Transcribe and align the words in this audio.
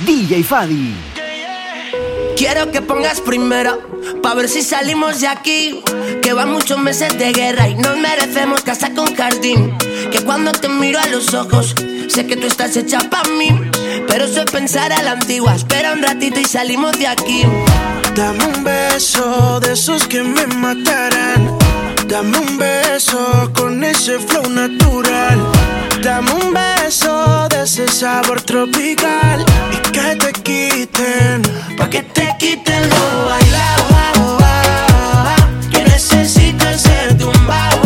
DJ 0.00 0.42
Fadi. 0.42 0.92
Quiero 2.36 2.72
que 2.72 2.82
pongas 2.82 3.20
primero, 3.20 3.78
pa' 4.22 4.34
ver 4.34 4.48
si 4.48 4.62
salimos 4.62 5.20
de 5.20 5.28
aquí. 5.28 5.82
Que 6.20 6.32
van 6.32 6.52
muchos 6.52 6.78
meses 6.78 7.16
de 7.16 7.32
guerra 7.32 7.68
y 7.68 7.76
nos 7.76 7.96
merecemos 7.96 8.62
casa 8.62 8.92
con 8.92 9.14
jardín. 9.14 9.78
Que 10.10 10.20
cuando 10.24 10.50
te 10.50 10.68
miro 10.68 10.98
a 10.98 11.06
los 11.06 11.32
ojos, 11.32 11.76
sé 12.08 12.26
que 12.26 12.36
tú 12.36 12.48
estás 12.48 12.76
hecha 12.76 12.98
pa' 13.08 13.22
mí. 13.38 13.48
Pero 14.08 14.24
eso 14.24 14.40
es 14.42 14.50
pensar 14.50 14.92
a 14.92 15.02
la 15.02 15.12
antigua, 15.12 15.54
espera 15.54 15.92
un 15.92 16.02
ratito 16.02 16.40
y 16.40 16.44
salimos 16.44 16.98
de 16.98 17.06
aquí. 17.06 17.44
Dame 18.16 18.44
un 18.46 18.64
beso 18.64 19.60
de 19.60 19.74
esos 19.74 20.08
que 20.08 20.24
me 20.24 20.46
matarán. 20.48 21.56
Dame 22.08 22.36
un 22.36 22.58
beso 22.58 23.50
con 23.54 23.84
ese 23.84 24.18
flow 24.18 24.50
natural. 24.50 25.38
Dame 26.02 26.32
un 26.32 26.52
beso 26.52 26.73
ese 27.64 27.88
sabor 27.88 28.42
tropical 28.42 29.42
y 29.72 29.90
que 29.90 30.16
te 30.16 30.32
quiten, 30.42 31.40
pa' 31.78 31.88
que 31.88 32.02
te 32.02 32.28
quiten 32.38 32.90
lo 32.90 33.24
bailado. 33.24 34.38
Que 35.70 35.82
necesitas 35.84 36.82
ser 36.82 37.16
tumbado. 37.16 37.83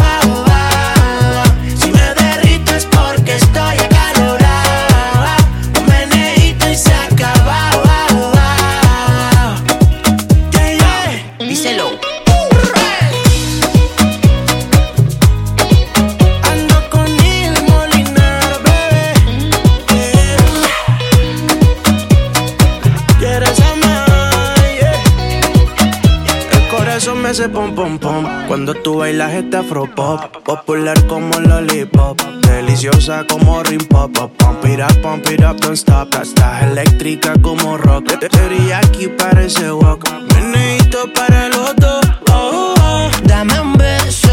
Cuando 28.48 28.72
tú 28.72 28.96
bailas 28.96 29.34
esta 29.34 29.41
este 29.44 29.56
afropop, 29.58 30.42
popular 30.42 31.06
como 31.06 31.38
lollipop, 31.38 32.18
deliciosa 32.46 33.27
como 33.28 33.62
rim 33.62 33.86
pop, 33.86 34.10
pump 34.38 34.64
it 34.64 34.80
up, 34.80 35.02
pump 35.02 35.28
it 35.28 35.44
up, 35.44 35.60
don't 35.60 35.74
stop. 35.77 36.14
Estás 36.14 36.62
eléctrica 36.62 37.34
como 37.42 37.77
rock, 37.77 38.18
teriyaki 38.18 39.08
parece 39.08 39.70
wok, 39.70 40.02
menedito 40.34 41.12
para 41.12 41.46
el 41.48 41.52
otro. 41.52 42.00
Oh, 42.32 42.74
oh. 42.80 43.10
Dame 43.24 43.60
un 43.60 43.74
beso 43.77 44.27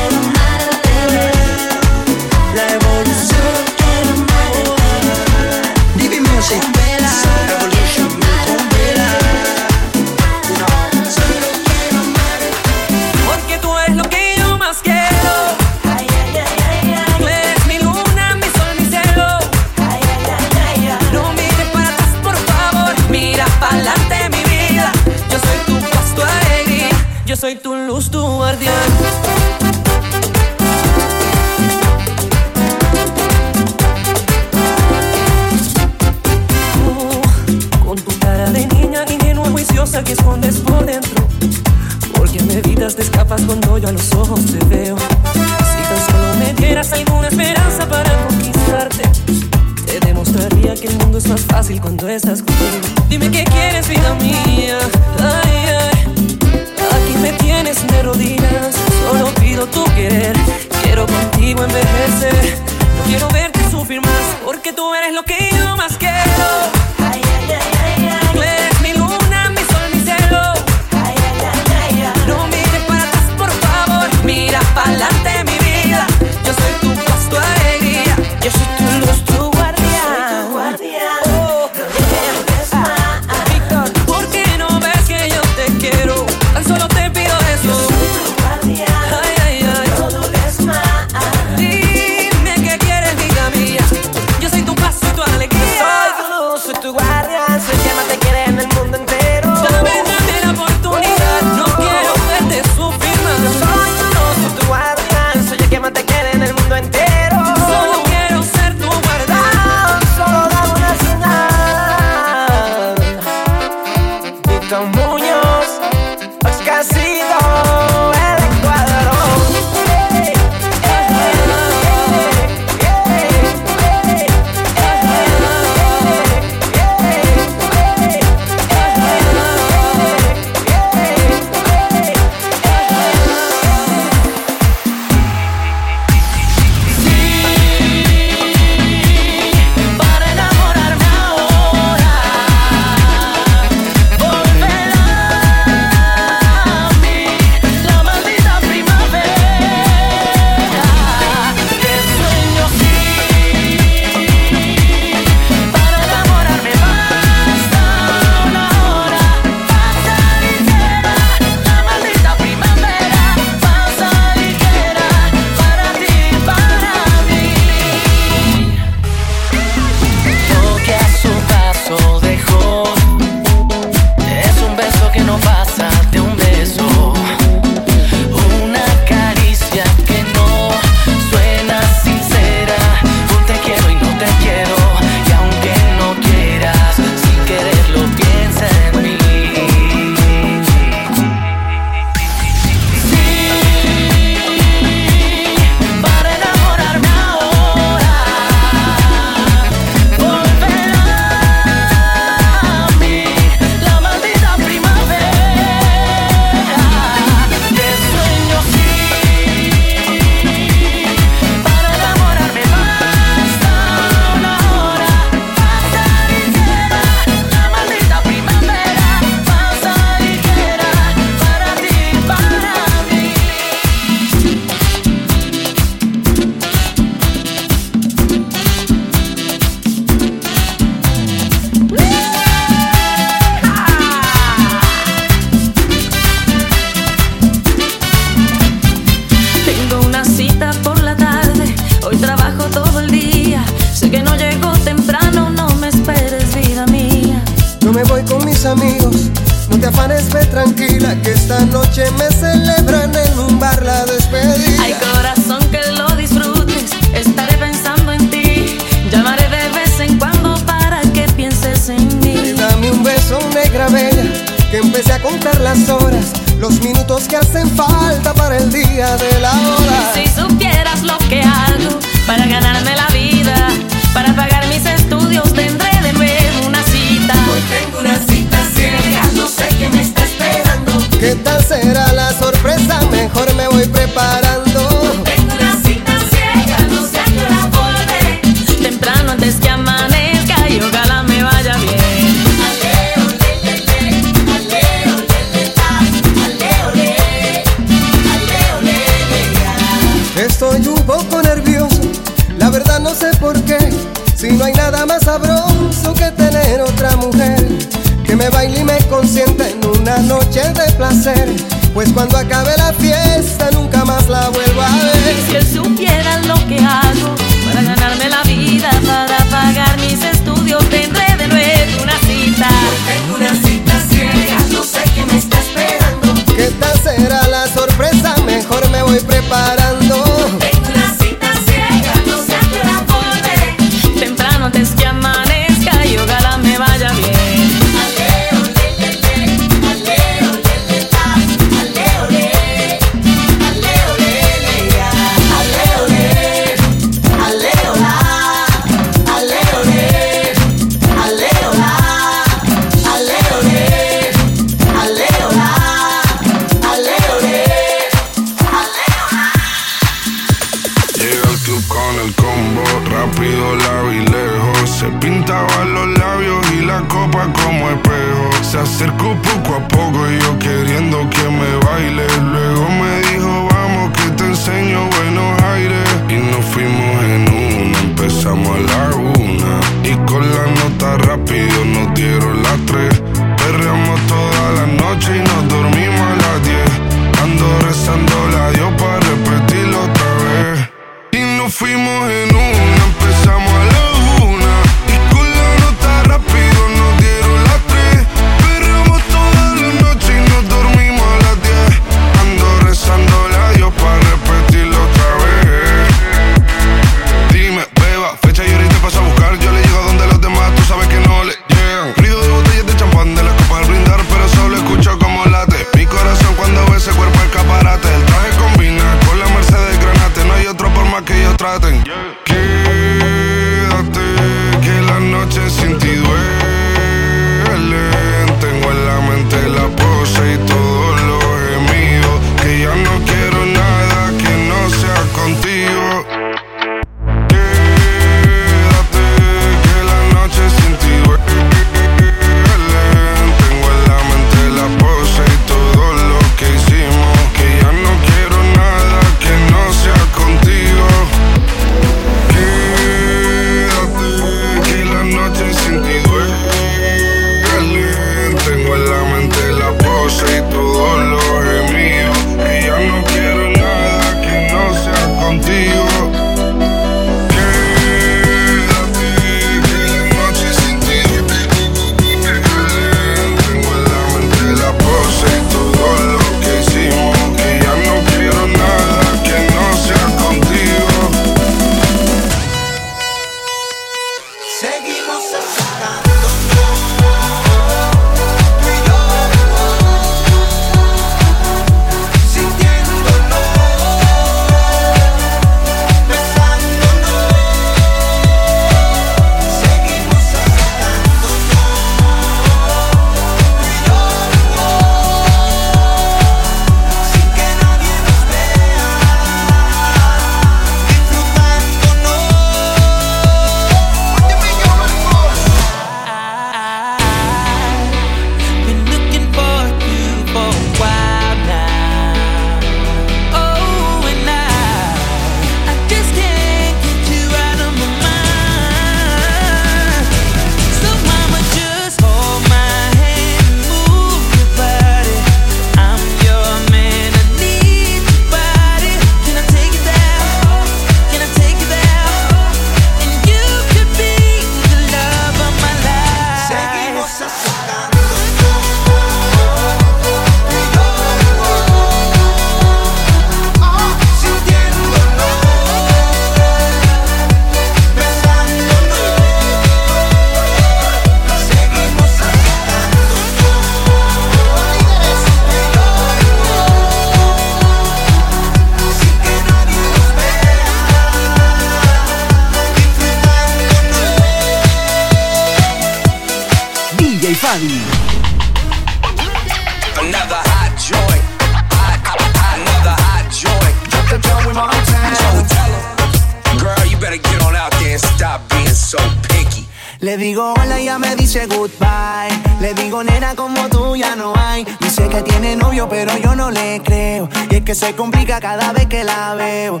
se 597.94 598.14
complica 598.14 598.58
cada 598.60 598.92
vez 598.92 599.06
que 599.06 599.22
la 599.22 599.54
veo. 599.54 600.00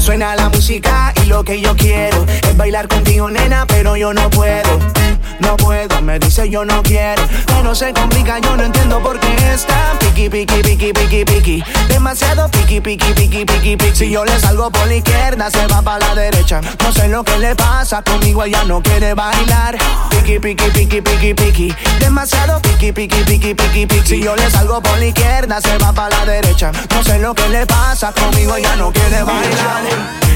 Suena 0.00 0.34
la 0.34 0.48
música 0.48 1.12
y 1.22 1.26
lo 1.26 1.44
que 1.44 1.60
yo 1.60 1.76
quiero 1.76 2.24
es 2.26 2.56
bailar 2.56 2.88
contigo 2.88 3.30
nena 3.30 3.66
pero 3.66 3.96
yo 3.96 4.12
no 4.12 4.28
puedo. 4.30 4.78
No 5.40 5.56
puedo, 5.56 6.02
me 6.02 6.18
dice 6.18 6.50
yo 6.50 6.64
no 6.64 6.82
quiero. 6.82 7.22
Pero 7.46 7.74
se 7.74 7.92
complica, 7.92 8.40
yo 8.40 8.56
no 8.56 8.64
entiendo 8.64 9.00
por 9.00 9.20
qué 9.20 9.27
piqui, 10.28 10.62
piqui, 10.62 10.92
piqui, 10.92 11.24
piqui. 11.24 11.64
Demasiado 11.88 12.48
piqui, 12.50 12.80
piqui, 12.80 13.12
piqui, 13.14 13.44
piqui, 13.44 13.76
piqui. 13.76 13.96
Si 13.96 14.10
yo 14.10 14.24
le 14.24 14.38
salgo 14.38 14.70
por 14.70 14.86
la 14.86 14.94
izquierda, 14.96 15.50
se 15.50 15.66
va 15.66 15.82
para 15.82 15.98
la 15.98 16.14
derecha. 16.14 16.60
No 16.82 16.92
sé 16.92 17.08
lo 17.08 17.24
que 17.24 17.38
le 17.38 17.54
pasa 17.54 18.02
conmigo, 18.02 18.44
ella 18.44 18.64
no 18.64 18.82
quiere 18.82 19.14
bailar. 19.14 19.76
Piqui, 20.10 20.38
piqui, 20.38 20.70
piqui, 20.70 21.00
piqui, 21.00 21.34
piqui. 21.34 21.74
Demasiado 22.00 22.60
piqui, 22.60 22.92
piqui, 22.92 23.24
piqui, 23.24 23.54
piqui, 23.54 23.86
piqui. 23.86 24.06
Si 24.06 24.22
yo 24.22 24.36
le 24.36 24.50
salgo 24.50 24.80
por 24.80 24.98
la 24.98 25.06
izquierda, 25.06 25.60
se 25.60 25.76
va 25.78 25.92
para 25.92 26.16
la 26.16 26.24
derecha. 26.24 26.72
No 26.94 27.02
sé 27.02 27.18
lo 27.18 27.34
que 27.34 27.48
le 27.48 27.66
pasa 27.66 28.12
conmigo, 28.12 28.56
ella 28.56 28.76
no 28.76 28.92
quiere 28.92 29.22
bailar. 29.22 30.27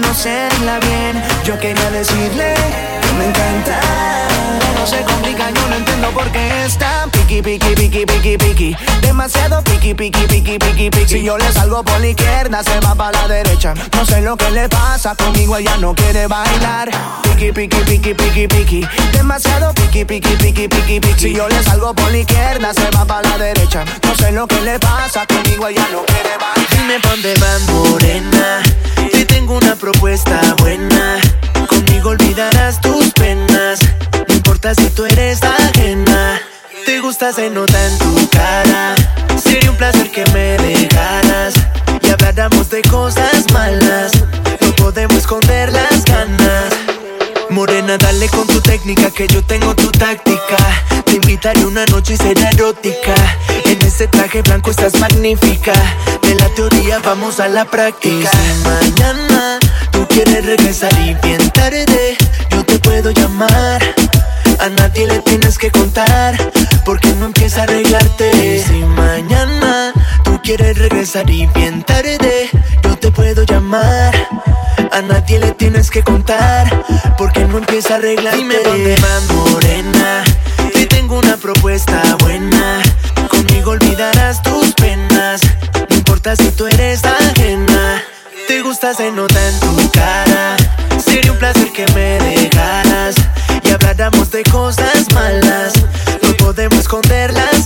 conocerla 0.00 0.78
bien, 0.80 1.22
yo 1.44 1.58
quería 1.58 1.90
decirle 1.90 2.54
que 3.00 3.12
me 3.14 3.26
encanta. 3.26 3.80
No 4.78 4.86
se 4.86 5.02
complica, 5.02 5.50
yo 5.50 5.68
no 5.68 5.76
entiendo 5.76 6.10
por 6.10 6.30
qué 6.30 6.64
está 6.64 7.06
piqui, 7.10 7.42
piqui, 7.42 7.74
piqui, 7.74 8.06
piqui, 8.06 8.38
piqui. 8.38 8.76
Demasiado 9.02 9.62
piqui, 9.64 9.94
piqui, 9.94 10.26
piqui, 10.26 10.58
piqui, 10.58 10.90
piqui. 10.90 11.08
Si 11.08 11.22
yo 11.22 11.36
le 11.36 11.50
salgo 11.52 11.82
por 11.82 12.00
la 12.00 12.08
izquierda, 12.08 12.62
se 12.62 12.78
va 12.80 12.94
para 12.94 13.22
la 13.22 13.28
derecha. 13.28 13.74
No 13.96 14.04
sé 14.04 14.20
lo 14.20 14.36
que 14.36 14.50
le 14.50 14.68
pasa 14.68 15.14
conmigo, 15.14 15.56
ella 15.56 15.76
no 15.78 15.94
quiere 15.94 16.26
bailar. 16.26 16.90
Piqui, 17.38 17.52
piqui, 17.52 17.84
piqui, 17.84 18.14
piqui, 18.14 18.48
piqui. 18.48 18.88
Demasiado 19.12 19.72
piqui, 19.74 20.04
piqui, 20.04 20.34
piqui, 20.38 20.66
piqui, 20.66 20.98
piqui. 20.98 21.20
Si 21.20 21.32
yo 21.32 21.46
le 21.48 21.62
salgo 21.62 21.94
por 21.94 22.10
la 22.10 22.18
izquierda, 22.18 22.74
se 22.74 22.90
va 22.90 23.04
para 23.04 23.28
la 23.28 23.38
derecha. 23.38 23.84
No 24.02 24.14
sé 24.16 24.32
lo 24.32 24.48
que 24.48 24.60
le 24.62 24.76
pasa 24.80 25.24
conmigo, 25.24 25.68
ella 25.68 25.86
no 25.92 26.04
quiere 26.06 26.36
bailar. 26.36 26.68
Dime 26.68 26.98
pa' 26.98 27.10
dónde 27.10 27.34
van, 27.38 27.66
morena. 27.66 28.62
Te 29.12 29.24
tengo 29.24 29.56
una 29.56 29.76
propuesta 29.76 30.40
buena. 30.58 31.20
Conmigo 31.68 32.10
olvidarás 32.10 32.80
tus 32.80 33.12
penas. 33.12 33.78
No 34.26 34.34
importa 34.34 34.74
si 34.74 34.90
tú 34.90 35.04
eres 35.04 35.38
ajena. 35.44 36.40
Te 36.86 36.98
gusta, 36.98 37.32
se 37.32 37.50
nota 37.50 37.86
en 37.86 37.98
tu 37.98 38.28
cara. 38.30 38.96
Sería 39.40 39.70
un 39.70 39.76
placer 39.76 40.10
que 40.10 40.24
me 40.32 40.58
dejaras. 40.58 41.54
Y 42.02 42.10
habláramos 42.10 42.68
de 42.70 42.82
cosas 42.82 43.44
malas. 43.52 44.10
No 44.60 44.74
podemos 44.74 45.18
esconder 45.18 45.72
las 45.72 46.04
ganas. 46.04 46.77
Morena, 47.58 47.98
dale 47.98 48.28
con 48.28 48.46
tu 48.46 48.60
técnica 48.60 49.10
que 49.10 49.26
yo 49.26 49.42
tengo 49.42 49.74
tu 49.74 49.90
táctica. 49.90 50.56
Te 51.04 51.14
invitaré 51.16 51.66
una 51.66 51.84
noche 51.86 52.14
y 52.14 52.16
será 52.16 52.50
erótica. 52.50 53.16
En 53.64 53.82
ese 53.84 54.06
traje 54.06 54.42
blanco 54.42 54.70
estás 54.70 54.96
magnífica. 55.00 55.72
De 56.22 56.36
la 56.36 56.48
teoría 56.50 57.00
vamos 57.00 57.40
a 57.40 57.48
la 57.48 57.64
práctica. 57.64 58.14
Y 58.14 58.26
si 58.28 58.62
mañana 58.62 59.58
tú 59.90 60.06
quieres 60.06 60.46
regresar 60.46 60.92
y 61.00 61.14
bien 61.14 61.50
tarde, 61.50 62.16
yo 62.48 62.64
te 62.64 62.78
puedo 62.78 63.10
llamar. 63.10 63.82
A 64.60 64.68
nadie 64.68 65.08
le 65.08 65.18
tienes 65.22 65.58
que 65.58 65.72
contar, 65.72 66.36
porque 66.84 67.08
no 67.16 67.26
empieza 67.26 67.62
a 67.62 67.64
arreglarte. 67.64 68.30
Y 68.36 68.62
si 68.62 68.84
mañana 68.84 69.92
tú 70.22 70.40
quieres 70.44 70.78
regresar 70.78 71.28
y 71.28 71.46
bien 71.46 71.82
tarde, 71.82 72.50
yo 72.84 72.96
te 72.98 73.10
puedo 73.10 73.42
llamar. 73.42 74.14
A 74.90 75.02
nadie 75.02 75.38
le 75.38 75.52
tienes 75.52 75.90
que 75.90 76.02
contar, 76.02 76.84
porque 77.16 77.44
no 77.44 77.58
empieza 77.58 77.94
a 77.94 77.96
arreglarte. 77.98 78.38
Dime 78.38 78.56
dónde 78.64 78.96
van, 79.00 79.36
morena. 79.36 80.24
Te 80.72 80.86
tengo 80.86 81.18
una 81.18 81.36
propuesta 81.36 82.00
buena. 82.20 82.82
Conmigo 83.28 83.72
olvidarás 83.72 84.42
tus 84.42 84.72
penas. 84.74 85.40
No 85.88 85.96
importa 85.96 86.34
si 86.36 86.50
tú 86.52 86.66
eres 86.66 87.04
ajena. 87.04 88.02
Te 88.46 88.62
gusta, 88.62 88.94
se 88.94 89.10
nota 89.12 89.38
en 89.48 89.60
tu 89.60 89.90
cara. 89.90 90.56
Sería 91.04 91.32
un 91.32 91.38
placer 91.38 91.70
que 91.72 91.86
me 91.94 92.18
dejaras 92.18 93.14
y 93.62 93.70
habláramos 93.70 94.30
de 94.30 94.42
cosas 94.44 95.06
malas. 95.12 95.72
No 96.22 96.32
podemos 96.38 96.78
esconder 96.80 97.32
las 97.34 97.44
ganas. 97.52 97.57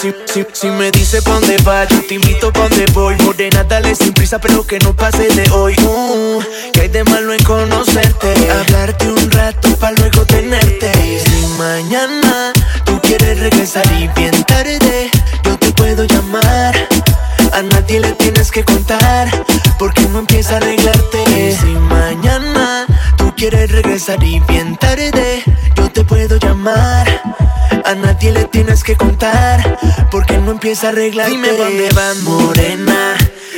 Si, 0.00 0.70
me 0.70 0.90
dice 0.92 1.20
pa' 1.20 1.32
dónde 1.32 1.58
va, 1.58 1.86
yo 1.86 2.00
te 2.06 2.14
invito 2.14 2.50
pa' 2.50 2.70
dónde 2.70 2.86
voy. 2.94 3.14
Morena, 3.16 3.64
dale 3.64 3.94
sin 3.94 4.14
prisa, 4.14 4.38
pero 4.38 4.66
que 4.66 4.78
no 4.78 4.94
pase 4.96 5.28
de 5.28 5.50
hoy. 5.50 5.76
Uh, 5.82 6.40
que 6.72 6.80
hay 6.80 6.88
de 6.88 7.04
malo 7.04 7.34
en 7.34 7.44
conocerte. 7.44 8.32
Hablarte 8.50 9.12
un 9.12 9.30
rato 9.30 9.76
pa' 9.76 9.92
luego 9.92 10.24
tenerte. 10.24 10.90
Y 11.04 11.18
si 11.20 11.46
mañana 11.58 12.50
tú 12.86 12.98
quieres 13.02 13.40
regresar 13.40 13.84
y 13.92 14.08
bien 14.18 14.42
tarde, 14.44 15.10
yo 15.44 15.58
te 15.58 15.70
puedo 15.72 16.04
llamar. 16.04 16.74
A 17.52 17.60
nadie 17.60 18.00
le 18.00 18.12
tienes 18.12 18.50
que 18.50 18.64
contar, 18.64 19.28
porque 19.78 20.00
no 20.08 20.20
empieza 20.20 20.54
a 20.54 20.56
arreglarte. 20.56 21.24
Y 21.28 21.52
si 21.52 21.74
mañana 21.74 22.86
tú 23.18 23.34
quieres 23.36 23.70
regresar 23.70 24.24
y 24.24 24.40
bien 24.48 24.78
tarde, 24.78 25.42
yo 25.76 25.90
te 25.90 26.02
puedo 26.04 26.38
llamar. 26.38 27.06
A 27.84 27.94
nadie 27.94 28.32
le 28.32 28.44
tienes 28.44 28.84
que 28.84 28.96
contar, 28.96 29.78
porque 30.10 30.38
no 30.38 30.52
empieza 30.52 30.88
a 30.88 30.90
arreglarte. 30.90 31.32
Dime 31.32 31.52
dónde 31.52 31.88
van, 31.94 32.22
morena. 32.24 33.16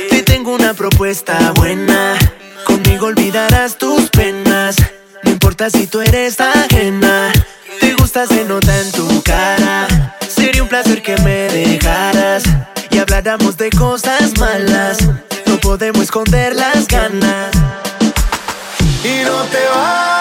Te 0.09 0.23
tengo 0.23 0.53
una 0.53 0.73
propuesta 0.73 1.51
buena. 1.55 2.17
Conmigo 2.65 3.07
olvidarás 3.07 3.77
tus 3.77 4.09
penas. 4.09 4.75
No 5.23 5.31
importa 5.31 5.69
si 5.69 5.87
tú 5.87 6.01
eres 6.01 6.39
ajena. 6.39 7.31
Te 7.79 7.93
gusta, 7.93 8.25
se 8.25 8.45
nota 8.45 8.79
en 8.79 8.91
tu 8.91 9.21
cara. 9.23 9.87
Sería 10.27 10.63
un 10.63 10.69
placer 10.69 11.01
que 11.01 11.15
me 11.17 11.49
dejaras 11.49 12.43
y 12.89 12.97
habláramos 12.97 13.57
de 13.57 13.69
cosas 13.71 14.37
malas. 14.37 14.97
No 15.45 15.57
podemos 15.59 16.03
esconder 16.03 16.55
las 16.55 16.87
ganas. 16.87 17.51
Y 19.03 19.23
no 19.25 19.43
te 19.43 19.59
vayas, 19.67 20.12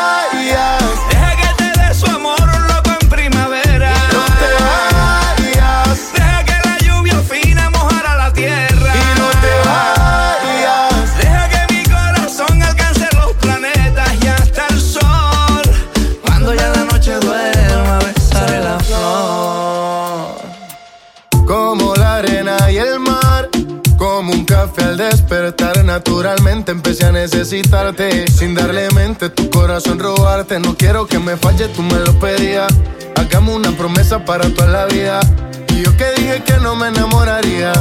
al 24.92 24.98
despertar, 24.98 25.84
naturalmente 25.84 26.70
empecé 26.70 27.06
a 27.06 27.12
necesitarte. 27.12 28.28
Sin 28.28 28.54
darle 28.54 28.90
mente, 28.90 29.30
tu 29.30 29.48
corazón 29.48 29.98
robarte. 29.98 30.60
No 30.60 30.76
quiero 30.76 31.06
que 31.06 31.18
me 31.18 31.36
falle, 31.36 31.68
tú 31.68 31.82
me 31.82 31.98
lo 32.00 32.18
pedías. 32.18 32.72
Hagamos 33.16 33.56
una 33.56 33.70
promesa 33.72 34.24
para 34.24 34.48
toda 34.50 34.68
la 34.68 34.86
vida. 34.86 35.20
Y 35.72 35.82
yo 35.84 35.96
que 35.96 36.12
dije 36.12 36.42
que 36.44 36.56
no 36.58 36.76
me 36.76 36.88
enamoraría. 36.88 37.72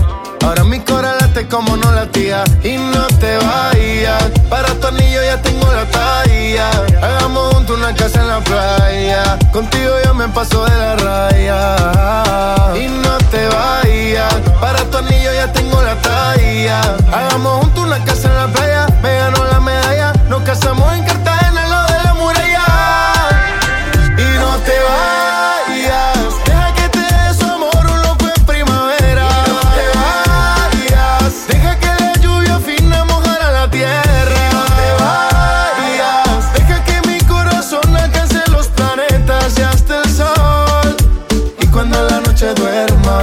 Ahora 0.43 0.63
mi 0.63 0.79
corazón 0.79 1.19
late 1.19 1.47
como 1.47 1.75
no 1.77 1.91
latía. 1.91 2.43
Y 2.63 2.77
no 2.77 3.05
te 3.19 3.37
vayas, 3.37 4.23
para 4.49 4.73
tu 4.79 4.87
anillo 4.87 5.21
ya 5.23 5.41
tengo 5.41 5.67
la 5.71 5.85
talla. 5.85 6.69
Hagamos 7.01 7.53
juntos 7.53 7.77
una 7.77 7.93
casa 7.93 8.21
en 8.21 8.27
la 8.27 8.39
playa. 8.39 9.37
Contigo 9.51 9.93
yo 10.05 10.13
me 10.13 10.27
paso 10.29 10.65
de 10.65 10.77
la 10.77 10.95
raya. 10.95 12.75
Y 12.75 12.87
no 12.87 13.17
te 13.29 13.47
vayas, 13.47 14.33
para 14.59 14.83
tu 14.85 14.97
anillo 14.97 15.31
ya 15.33 15.51
tengo 15.53 15.81
la 15.81 15.95
talla. 16.01 16.81
Hagamos 17.11 17.59
juntos 17.61 17.83
una 17.83 18.03
casa 18.03 18.27
en 18.29 18.35
la 18.35 18.47
playa. 18.47 18.87
Me 19.03 19.17
ganó 19.19 19.45
la 19.45 19.59
medalla. 19.59 20.13
Nos 20.29 20.41
casamos 20.43 20.91
en 20.93 21.03
Cartagena, 21.03 21.40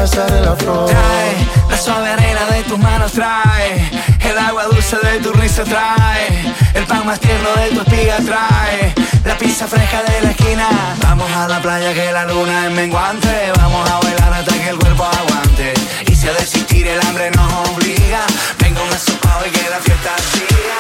casa 0.09 0.27
de 0.27 0.41
la 0.41 0.57
flor. 0.57 0.87
Trae 0.87 1.37
la 1.71 1.77
suave 1.77 2.09
arena 2.11 2.47
de 2.47 2.63
tus 2.65 2.79
manos, 2.79 3.13
trae 3.13 3.91
el 4.21 4.39
agua 4.39 4.65
dulce 4.65 4.78
de 4.97 5.21
tu 5.21 5.33
risa, 5.35 5.65
trae 5.65 6.55
el 6.73 6.85
pan 6.87 7.05
más 7.05 7.21
tierno 7.21 7.51
de 7.57 7.69
tu 7.75 7.81
espiga, 7.83 8.17
trae 8.25 8.95
la 9.23 9.37
pizza 9.37 9.67
fresca 9.67 10.03
de 10.03 10.23
la 10.23 10.31
esquina. 10.31 10.67
Vamos 11.03 11.31
a 11.33 11.47
la 11.47 11.61
playa 11.61 11.93
que 11.93 12.11
la 12.11 12.25
luna 12.25 12.67
es 12.67 12.73
menguante, 12.73 13.53
vamos 13.59 13.91
a 13.91 14.01
bailar 14.01 14.33
hasta 14.33 14.55
que 14.55 14.71
el 14.71 14.79
cuerpo 14.79 15.05
aguante. 15.05 15.75
Y 16.07 16.15
si 16.15 16.29
a 16.29 16.33
desistir 16.33 16.87
el 16.89 16.99
hambre 17.03 17.31
nos 17.33 17.53
obliga, 17.69 18.21
venga 18.61 18.83
un 18.83 18.91
asopado 18.91 19.47
y 19.47 19.51
que 19.51 19.69
la 19.69 19.79
fiesta 19.79 20.11
siga. 20.33 20.79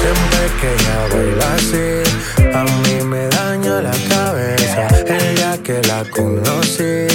Siempre 0.00 0.40
que 0.58 0.74
ella 0.74 0.96
baila 1.12 1.54
así, 1.56 2.54
a 2.54 2.64
mí 2.64 3.04
me 3.04 3.28
daña 3.28 3.82
la 3.82 3.96
cabeza. 4.08 4.86
El 5.06 5.34
día 5.34 5.62
que 5.62 5.82
la 5.86 6.02
conocí, 6.10 7.08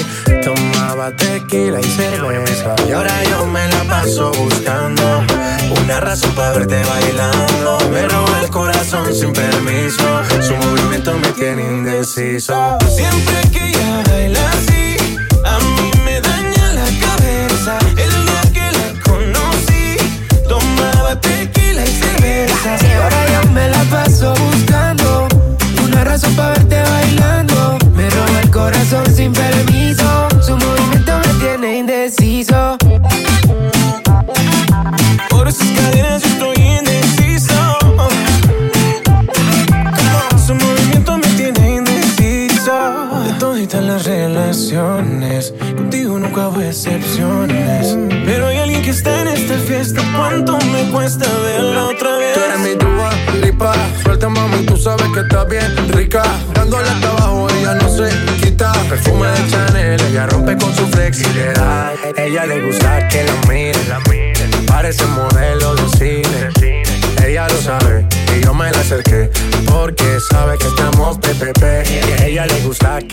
tomaba 0.43 1.09
tequila 1.15 1.79
y 1.79 1.83
cerveza. 1.83 2.75
Y 2.87 2.91
ahora 2.91 3.23
yo 3.23 3.47
me 3.47 3.67
la 3.67 3.83
paso 3.85 4.31
buscando 4.31 5.23
una 5.85 5.99
razón 5.99 6.34
para 6.35 6.53
verte 6.53 6.81
bailando. 6.83 7.77
Me 7.91 8.07
roba 8.07 8.41
el 8.41 8.49
corazón 8.49 9.13
sin 9.13 9.31
permiso, 9.33 10.03
su 10.41 10.55
movimiento 10.55 11.17
me 11.17 11.29
tiene 11.29 11.63
indeciso. 11.63 12.77
Siempre 12.89 13.49
que 13.51 13.69
ella 13.69 14.03
baila 14.09 14.49
así, 14.51 14.74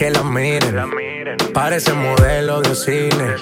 que 0.03 0.11
la 0.11 0.25
miren. 0.25 0.75
Parece 1.55 1.93
modelo 1.93 2.61
de 2.61 2.75
cine. 2.75 3.37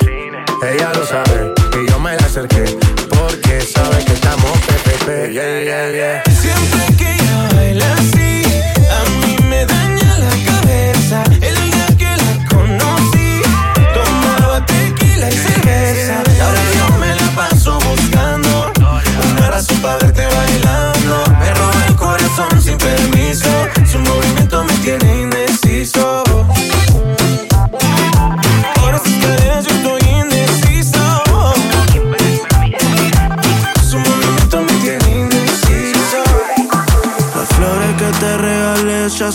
Ella 0.62 0.92
lo 0.94 1.06
sabe 1.06 1.54
y 1.80 1.90
yo 1.90 1.98
me 1.98 2.14
la 2.16 2.26
acerqué 2.26 2.64
porque 3.08 3.62
sabe 3.62 4.04
que 4.04 4.12
estamos 4.12 4.52
PPP. 4.66 5.32
Yeah, 5.32 5.62
yeah, 5.62 5.90
yeah. 5.90 6.22
Siempre 6.30 6.96
que 6.98 7.12
ella 7.12 7.48
baila 7.54 7.96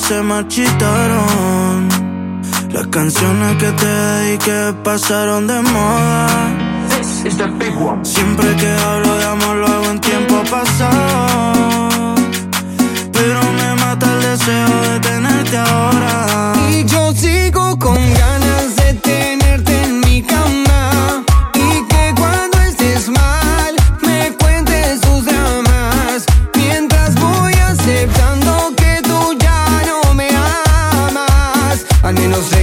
se 0.08 0.22
marchitaron. 0.22 1.90
Las 2.72 2.88
canciones 2.88 3.58
que 3.58 3.72
te 3.72 3.88
dediqué 3.88 4.74
pasaron 4.84 5.48
de 5.48 5.62
moda. 5.62 6.28
Siempre 8.04 8.56
que 8.56 8.70
hablo 8.88 9.16
de 9.18 9.26
amor 9.26 9.56
lo 9.56 9.68
hago 9.68 9.86
en 9.92 10.00
tiempo 10.00 10.44
pasado. 10.52 12.16
Pero 13.12 13.40
me 13.60 13.76
mata 13.82 14.06
el 14.14 14.22
deseo 14.22 14.82
de 14.90 15.00
tenerte 15.00 15.58
ahora. 15.58 16.54
Y 16.70 16.86
yo 16.86 17.12
sigo 17.14 17.80
con 17.80 17.96
ganas 17.96 18.45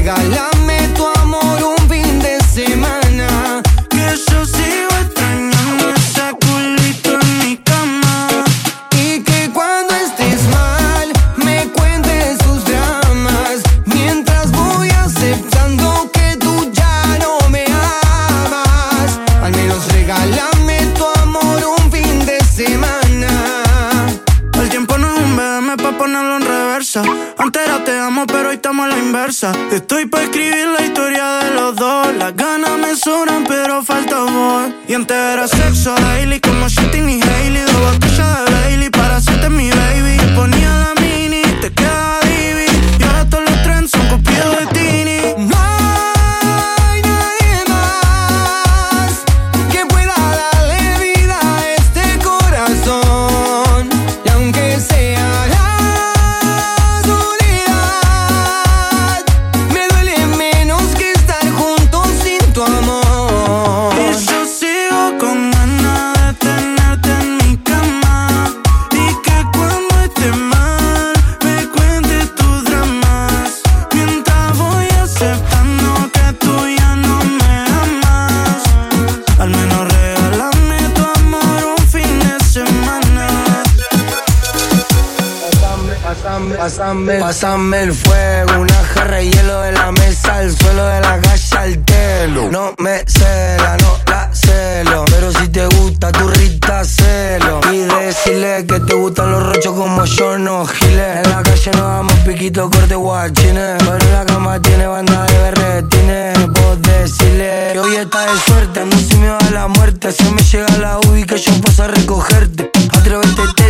menos 0.03 0.52
antes 35.12 35.33
era 35.33 35.46
sexo 35.46 35.94
daily, 35.94 36.40
como 36.40 36.68
Shitty 36.68 36.98
y 36.98 37.21
pásame, 87.33 87.85
el 87.85 87.95
fuego, 87.95 88.61
una 88.61 88.85
jarra 88.92 89.16
de 89.16 89.31
hielo 89.31 89.61
de 89.62 89.73
la 89.73 89.90
mesa 89.90 90.35
al 90.35 90.55
suelo 90.55 90.85
de 90.85 91.01
la 91.01 91.18
calle 91.18 91.57
al 91.57 91.85
telo. 91.87 92.51
No 92.51 92.75
me 92.77 93.03
cela, 93.07 93.79
no 93.81 93.97
la 94.07 94.29
celo, 94.35 95.07
pero 95.07 95.33
si 95.33 95.49
te 95.49 95.64
gusta 95.64 96.12
tu 96.12 96.29
rita 96.29 96.85
celo. 96.85 97.61
Y 97.73 97.79
decirle 98.05 98.66
que 98.66 98.81
te 98.81 98.92
gustan 98.92 99.33
los 99.33 99.42
rochos 99.45 99.73
como 99.73 100.05
yo, 100.05 100.37
no 100.37 100.66
giles. 100.66 101.25
En 101.25 101.31
la 101.31 101.42
calle 101.42 101.71
nos 101.71 101.81
damos 101.81 102.12
piquito 102.27 102.68
corte 102.68 102.97
guachines, 102.97 103.79
pero 103.79 104.12
la 104.12 104.27
cama 104.27 104.61
tiene 104.61 104.87
banda 104.87 105.25
de 105.25 105.38
berretines. 105.38 106.38
Puedo 106.53 106.77
decirle 106.77 107.71
que 107.73 107.79
hoy 107.79 107.97
está 107.97 108.31
de 108.31 108.38
suerte, 108.40 108.81
ando 108.81 108.97
sin 108.99 109.23
miedo 109.23 109.38
a 109.40 109.51
la 109.53 109.68
muerte. 109.68 110.12
Si 110.12 110.25
me 110.25 110.42
llega 110.42 110.77
la 110.77 110.99
UBI 110.99 111.25
que 111.25 111.38
yo 111.38 111.53
paso 111.62 111.85
a 111.85 111.87
recogerte. 111.87 112.71
Atrévete, 112.92 113.62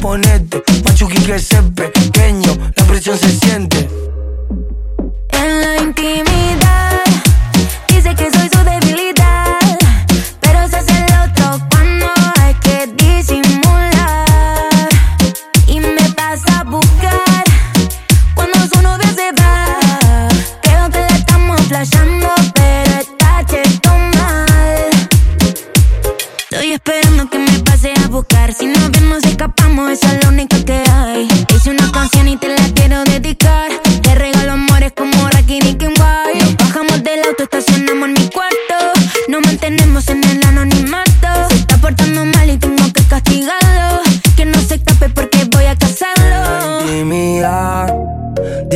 ponete. 0.00 0.62
Machuqui 0.84 1.20
que 1.22 1.38
se 1.38 1.62
pequeño, 1.62 2.56
la 2.76 2.84
presión 2.84 3.18
se 3.18 3.30
siente. 3.30 3.88
En 5.30 5.60
la 5.60 5.76
intimidad 5.76 6.79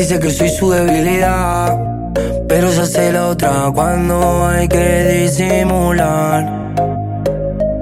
Dice 0.06 0.20
que 0.20 0.30
soy 0.30 0.50
su 0.50 0.70
debilidad, 0.70 1.78
pero 2.46 2.70
se 2.70 2.82
hace 2.82 3.10
la 3.10 3.28
otra 3.28 3.70
cuando 3.74 4.46
hay 4.46 4.68
que 4.68 5.22
disimular. 5.22 6.46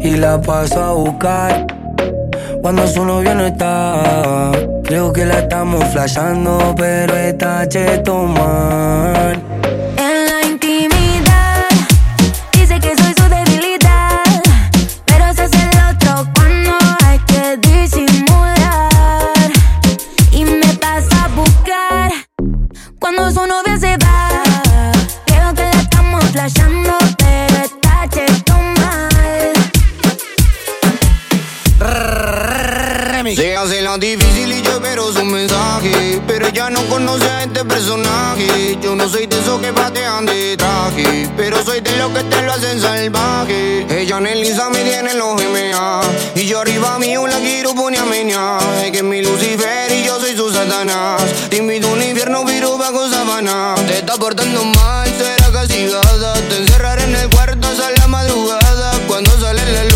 Y 0.00 0.12
la 0.18 0.40
paso 0.40 0.80
a 0.80 0.92
buscar 0.92 1.66
cuando 2.62 2.86
su 2.86 3.04
novio 3.04 3.34
no 3.34 3.46
está. 3.46 4.52
Creo 4.84 5.12
que 5.12 5.26
la 5.26 5.40
estamos 5.40 5.84
flashando, 5.86 6.72
pero 6.78 7.12
está 7.16 7.66
cheto 7.68 8.18
mal. 8.22 9.42
Difícil 33.68 34.52
y 34.52 34.62
yo 34.62 34.72
espero 34.72 35.12
su 35.12 35.24
mensaje. 35.24 36.20
Pero 36.26 36.48
ella 36.48 36.68
no 36.70 36.84
conoce 36.88 37.24
a 37.24 37.44
este 37.44 37.64
personaje. 37.64 38.76
Yo 38.82 38.96
no 38.96 39.08
soy 39.08 39.26
de 39.26 39.38
esos 39.38 39.60
que 39.60 39.72
patean 39.72 40.26
de 40.26 40.56
traje. 40.56 41.30
Pero 41.36 41.62
soy 41.64 41.80
de 41.80 41.96
los 41.96 42.10
que 42.10 42.24
te 42.24 42.42
lo 42.42 42.52
hacen 42.52 42.80
salvaje. 42.80 43.86
Ella 43.88 44.18
en 44.18 44.26
el 44.26 44.40
me 44.70 44.82
tiene 44.82 45.14
los 45.14 45.36
MA. 45.36 46.00
Y 46.34 46.46
yo 46.46 46.60
arriba 46.60 46.98
mío 46.98 47.26
la 47.28 47.38
quiero 47.38 47.72
poner 47.74 48.00
a 48.00 48.04
meñar. 48.04 48.60
Es 48.84 48.90
que 48.90 48.98
es 48.98 49.04
mi 49.04 49.22
Lucifer 49.22 49.92
y 49.92 50.04
yo 50.04 50.18
soy 50.18 50.34
su 50.34 50.52
Satanás. 50.52 51.22
Te 51.48 51.60
un 51.60 52.02
infierno, 52.02 52.44
viro 52.44 52.76
bajo 52.78 53.08
sabana. 53.08 53.76
Te 53.86 53.98
está 53.98 54.16
portando 54.16 54.64
mal, 54.64 55.08
será 55.16 55.52
castigada. 55.52 56.34
Te 56.48 56.56
encerraré 56.56 57.04
en 57.04 57.14
el 57.14 57.30
cuarto 57.30 57.68
hasta 57.68 57.90
la 57.90 58.08
madrugada. 58.08 58.92
Cuando 59.06 59.30
sale 59.38 59.64
la 59.72 59.84
luna, 59.84 59.91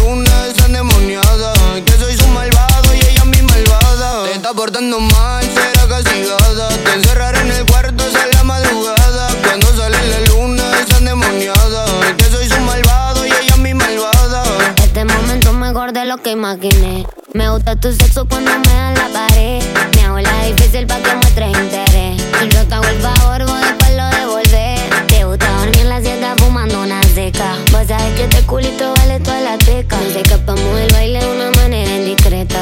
está 4.77 4.91
portando 4.91 5.01
mal, 5.01 5.43
será 5.43 5.89
castigada. 5.89 6.69
Te 6.69 6.93
encerraré 6.93 7.41
en 7.41 7.51
el 7.51 7.67
cuarto 7.67 8.05
hasta 8.05 8.27
la 8.35 8.45
madrugada. 8.45 9.29
Cuando 9.43 9.67
sale 9.75 9.97
la 10.09 10.21
luna, 10.29 10.65
es 10.81 10.97
endemoniada. 10.97 11.85
Que 12.17 12.25
soy 12.25 12.49
su 12.49 12.61
malvado 12.61 13.27
y 13.27 13.31
ella 13.31 13.57
mi 13.57 13.73
malvada. 13.75 14.43
Este 14.77 15.05
momento 15.05 15.53
mejor 15.53 15.93
de 15.93 16.05
lo 16.05 16.19
que 16.19 16.33
imaginé. 16.33 17.07
Me 17.33 17.49
gusta 17.51 17.77
tu 17.77 17.93
sexo 17.93 18.27
cuando 18.29 18.51
me 18.51 18.75
dan 18.75 18.95
la 18.95 19.09
pared. 19.09 19.63
Me 19.95 20.03
hago 20.05 20.19
la 20.19 20.45
difícil 20.45 20.87
pa' 20.87 21.01
que 21.01 21.15
muestres 21.15 21.51
interés. 21.57 22.23
Y 22.43 22.49
yo 22.49 22.67
te 22.67 22.75
hago 22.75 22.87
el 22.87 23.01
favor, 23.01 23.39
después 23.39 23.97
lo 23.97 24.07
devolver. 24.11 25.07
Te 25.07 25.25
gusta 25.25 25.51
dormir 25.59 25.81
en 25.81 25.89
la 25.89 26.01
siesta 26.01 26.35
fumando 26.37 26.83
una 26.83 27.03
seca. 27.15 27.57
Vos 27.73 27.87
sabes 27.89 28.15
que 28.15 28.25
este 28.25 28.43
culito 28.43 28.93
vale 28.97 29.21
toda 29.21 29.41
la 29.41 29.59
teca. 29.59 29.97
Sé 30.13 30.23
que 30.23 30.37
pa' 30.39 30.55
el 30.55 30.93
baile 30.93 31.21
de 31.21 31.33
una 31.33 31.51
manera 31.53 31.91
indiscreta. 31.97 32.56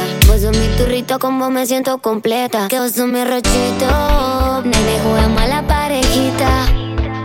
Vos 0.45 0.55
sos 0.55 0.63
mi 0.63 0.77
turrito, 0.77 1.17
con 1.17 1.39
vos 1.39 1.49
me 1.49 1.65
siento 1.65 1.97
completa. 1.97 2.67
Que 2.67 2.79
vos 2.79 2.91
sos 2.91 3.07
mi 3.07 3.23
rochito. 3.23 4.61
Nene, 4.63 4.99
jugamos 5.03 5.41
a 5.41 5.47
la 5.47 5.63
parejita. 5.65 6.67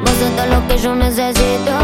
Vos 0.01 0.15
sos 0.19 0.35
todo 0.37 0.47
lo 0.47 0.67
que 0.67 0.79
yo 0.79 0.95
necesito. 0.95 1.77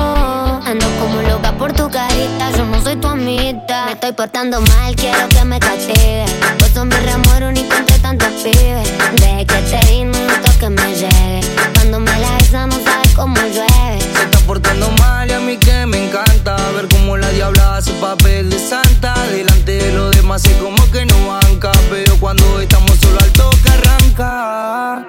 Ando 0.65 0.87
como 0.99 1.21
loca 1.21 1.53
por 1.53 1.75
tu 1.75 1.91
carita. 1.91 2.51
Yo 2.57 2.65
no 2.65 2.83
soy 2.83 2.97
tu 2.97 3.09
amita. 3.09 3.85
Me 3.85 3.93
estoy 3.93 4.13
portando 4.13 4.63
mal, 4.63 4.97
quiero 4.97 5.29
que 5.29 5.45
me 5.45 5.61
castigue. 5.61 6.25
Vos 6.59 6.71
sos 6.71 6.87
mi 6.87 6.97
remuero 6.97 7.49
único 7.49 7.75
entre 7.77 7.99
tantos 7.99 8.33
pibes. 8.43 8.91
De 9.21 9.45
que 9.45 9.79
te 9.79 9.87
di, 9.93 10.05
no 10.05 10.59
que 10.59 10.71
me 10.71 10.95
llegue. 10.95 11.41
Cuando 11.75 12.01
me 12.01 12.19
la 12.19 12.67
no 12.67 12.77
sabes 12.83 13.15
cómo 13.15 13.37
llueve. 13.37 14.01
Se 14.01 14.23
está 14.23 14.39
portando 14.47 14.91
mal 15.01 15.29
y 15.29 15.33
a 15.35 15.41
mí 15.41 15.59
que 15.59 15.85
me 15.85 16.07
encanta. 16.07 16.26
Cómo 17.07 17.19
la 17.19 17.31
diabla 17.31 17.77
hace 17.77 17.93
papel 18.01 18.51
de 18.51 18.59
santa. 18.59 19.15
Delante 19.31 19.77
de 19.77 19.93
los 19.93 20.11
demás, 20.11 20.45
es 20.45 20.57
como 20.57 20.91
que 20.91 21.07
no 21.07 21.29
banca. 21.29 21.71
Pero 21.89 22.17
cuando 22.19 22.61
estamos 22.61 22.99
solo 22.99 23.17
al 23.21 23.31
toque 23.31 23.71
arranca. 23.71 25.07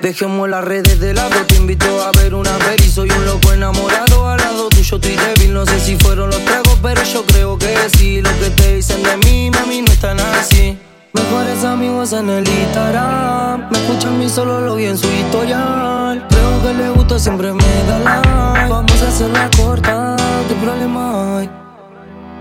Dejemos 0.00 0.48
las 0.48 0.62
redes 0.62 1.00
de 1.00 1.12
lado, 1.12 1.34
te 1.48 1.56
invito 1.56 1.86
a 2.04 2.12
ver 2.12 2.34
una 2.34 2.52
peli 2.58 2.88
Soy 2.88 3.10
un 3.10 3.24
loco 3.24 3.52
enamorado, 3.52 4.28
al 4.28 4.38
lado 4.38 4.68
tuyo 4.68 4.96
estoy 4.96 5.16
débil 5.16 5.54
No 5.54 5.64
sé 5.64 5.80
si 5.80 5.96
fueron 5.96 6.28
los 6.28 6.44
tragos, 6.44 6.78
pero 6.82 7.02
yo 7.02 7.24
creo 7.24 7.56
que 7.56 7.74
sí 7.96 8.20
Lo 8.20 8.30
que 8.38 8.50
te 8.50 8.76
dicen 8.76 9.02
de 9.02 9.16
mí, 9.16 9.50
mami, 9.50 9.80
no 9.80 9.90
están 9.90 10.20
así 10.20 10.78
Mejores 11.14 11.64
amigos 11.64 12.12
en 12.12 12.28
el 12.28 12.46
Instagram 12.46 13.70
Me 13.70 13.78
escuchan 13.78 14.18
mí, 14.18 14.28
solo 14.28 14.60
lo 14.60 14.76
vi 14.76 14.84
en 14.84 14.98
su 14.98 15.08
historial 15.10 16.33
que 16.64 16.72
le 16.72 16.88
gusta, 16.90 17.18
siempre 17.18 17.52
me 17.52 17.84
da 17.86 17.98
like 17.98 18.68
Vamos 18.68 19.02
a 19.02 19.08
hacerla 19.08 19.50
corta, 19.56 20.16
¿qué 20.48 20.54
problema 20.54 21.38
hay? 21.38 21.50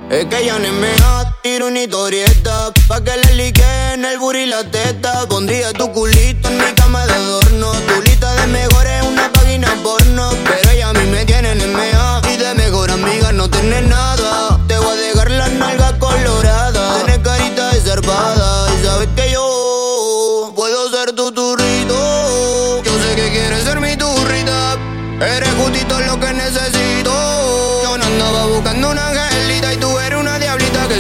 Es 0.10 0.26
que 0.26 0.46
ya 0.46 0.60
no 0.60 0.72
me 0.74 0.90
tiro 1.42 1.68
una 1.68 1.82
historieta 1.82 2.72
Pa' 2.88 3.02
que 3.02 3.18
le 3.18 3.36
lique 3.36 3.66
en 3.94 4.06
el 4.06 4.20
buri 4.20 4.46
la 4.46 4.64
teta. 4.64 5.28
Pondría 5.28 5.74
tu 5.74 5.92
culito 5.92 6.50
en 6.50 6.58
mi 6.58 6.72
cama 6.76 7.06
de 7.08 7.14
adorno. 7.14 7.72
Tu 7.88 8.02
lista 8.04 8.32
de 8.36 8.48
mejores 8.48 9.04
una 9.08 9.32
página 9.32 9.70
porno. 9.82 10.30
Pero 10.46 10.70
ella 10.72 10.90
a 10.90 10.94
mí 10.94 11.06
me 11.10 11.26
tiene 11.26 11.52
en 11.54 11.74
MA 11.74 12.22
Y 12.32 12.38
de 12.38 12.54
mejor 12.54 12.92
amiga 12.92 13.32
no 13.32 13.50
tiene 13.50 13.82
nada 13.82 14.13
Eres 25.64 25.80
justito 25.80 26.00
lo 26.02 26.20
que 26.20 26.34
necesito 26.34 27.82
Yo 27.84 27.98
no 27.98 28.06
andaba 28.06 28.46
buscando 28.48 28.90
una 28.90 29.14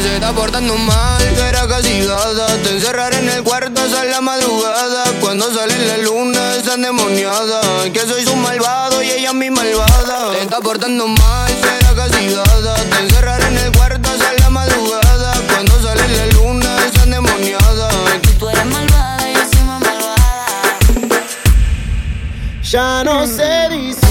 se 0.03 0.15
está 0.15 0.33
portando 0.33 0.75
mal, 0.75 1.21
será 1.35 1.67
castigada. 1.67 2.47
Te 2.63 2.69
encerraré 2.71 3.19
en 3.19 3.29
el 3.29 3.43
cuarto 3.43 3.81
hasta 3.81 4.03
la 4.05 4.21
madrugada. 4.21 5.03
Cuando 5.21 5.53
sale 5.53 5.77
la 5.85 5.97
luna, 5.97 6.55
es 6.55 6.67
endemoniada. 6.67 7.61
Que 7.91 8.01
soy 8.01 8.23
su 8.23 8.35
malvado 8.35 9.01
y 9.03 9.11
ella 9.11 9.33
mi 9.33 9.49
malvada. 9.49 10.31
Te 10.31 10.41
está 10.41 10.59
portando 10.59 11.07
mal, 11.07 11.51
será 11.61 11.93
castigada. 11.95 12.75
Te 12.75 12.99
encerraré 12.99 13.47
en 13.47 13.57
el 13.57 13.71
cuarto 13.71 14.09
hasta 14.09 14.33
la 14.33 14.49
madrugada. 14.49 15.33
Cuando 15.53 15.81
sale 15.81 16.07
la 16.17 16.25
luna, 16.37 16.77
es 16.85 17.03
endemoniada. 17.03 17.89
Que 18.21 18.31
tú 18.39 18.49
eres 18.49 18.65
malvada 18.65 19.29
y 19.29 19.33
yo 19.35 19.41
soy 19.53 19.63
más 19.63 19.79
malvada. 19.79 20.15
Ya 22.63 23.03
no 23.03 23.27
sé 23.27 23.69
disimular 23.69 24.02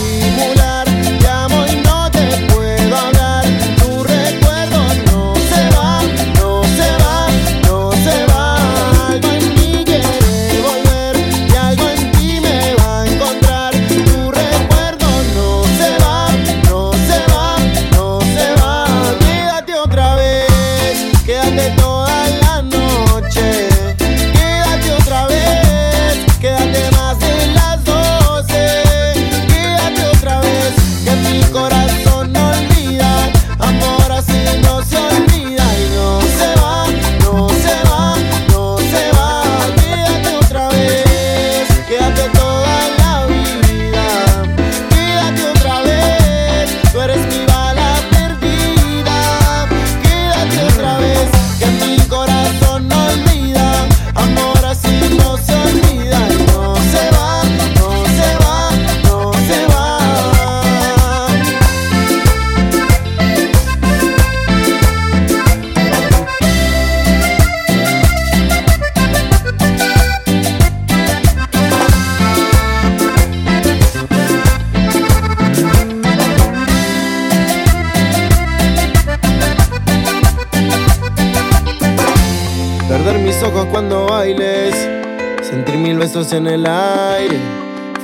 en 86.31 86.47
el 86.47 86.65
aire 86.67 87.37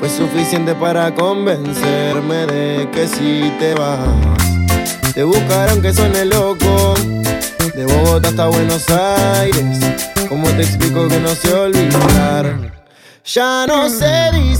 fue 0.01 0.09
suficiente 0.09 0.75
para 0.75 1.15
convencerme 1.15 2.47
de 2.47 2.89
que 2.91 3.07
si 3.07 3.53
te 3.61 3.75
vas, 3.75 4.01
te 5.15 5.23
buscaron 5.23 5.81
que 5.81 5.93
suene 5.93 6.25
loco. 6.25 6.95
De 7.77 7.85
Bogotá 7.85 8.31
hasta 8.31 8.49
Buenos 8.49 8.89
Aires, 8.91 9.79
¿cómo 10.29 10.49
te 10.49 10.63
explico 10.63 11.07
que 11.07 11.21
no 11.21 11.29
sé 11.29 11.53
olvidar? 11.53 12.73
Ya 13.25 13.67
no 13.69 13.89
sé 13.89 14.33
disimular, 14.33 14.58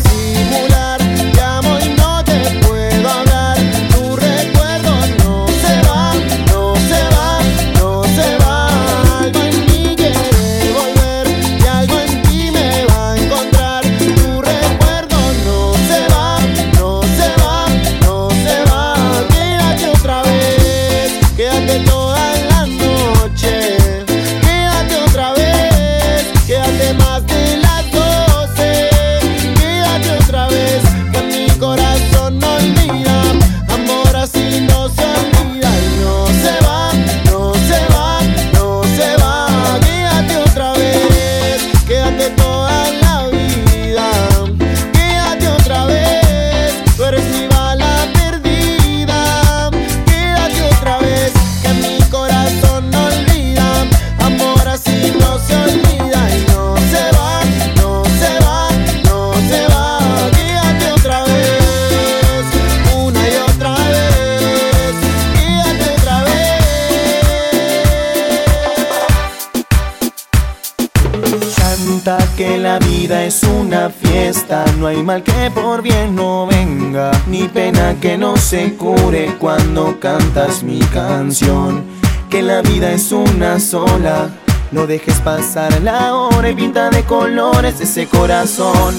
cantas 80.09 80.63
mi 80.63 80.79
canción. 80.79 81.85
Que 82.31 82.41
la 82.43 82.63
vida 82.63 82.93
es 82.93 83.13
una 83.13 83.61
sola, 83.61 84.31
no 84.71 84.87
dejes 84.87 85.19
pasar 85.21 85.83
la 85.83 86.15
hora 86.15 86.49
y 86.49 86.55
pinta 86.55 86.89
de 86.89 87.03
colores 87.05 87.79
ese 87.81 88.07
corazón. 88.07 88.95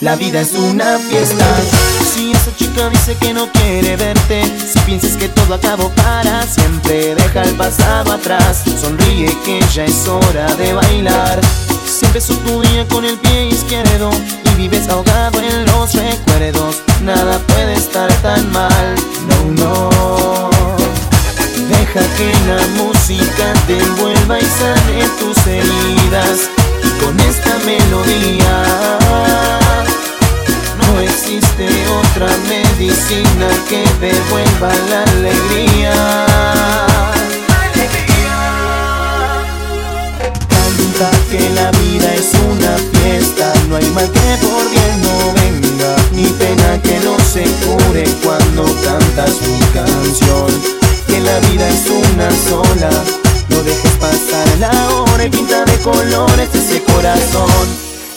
La 0.00 0.16
vida 0.16 0.40
es 0.40 0.54
una 0.54 0.98
fiesta. 0.98 1.46
Si 2.12 2.32
esa 2.32 2.54
chica 2.56 2.88
dice 2.88 3.14
que 3.20 3.34
no 3.34 3.46
quiere 3.52 3.96
verte, 3.96 4.42
si 4.66 4.78
piensas 4.80 5.16
que 5.18 5.28
todo 5.28 5.54
acabó 5.54 5.90
para 5.90 6.42
siempre, 6.46 7.14
deja 7.14 7.42
el 7.42 7.54
pasado 7.56 8.12
atrás. 8.12 8.64
Sonríe 8.80 9.36
que 9.44 9.60
ya 9.74 9.84
es 9.84 10.08
hora 10.08 10.46
de 10.54 10.72
bailar. 10.72 11.40
Si 11.86 12.06
empezó 12.06 12.34
tu 12.38 12.62
día 12.62 12.86
con 12.88 13.04
el 13.04 13.18
pie 13.18 13.48
izquierdo 13.48 14.10
y 14.50 14.56
vives 14.56 14.88
ahogado 14.88 15.03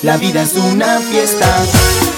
La 0.08 0.16
vida 0.16 0.42
es 0.42 0.54
una 0.54 1.00
fiesta. 1.02 1.46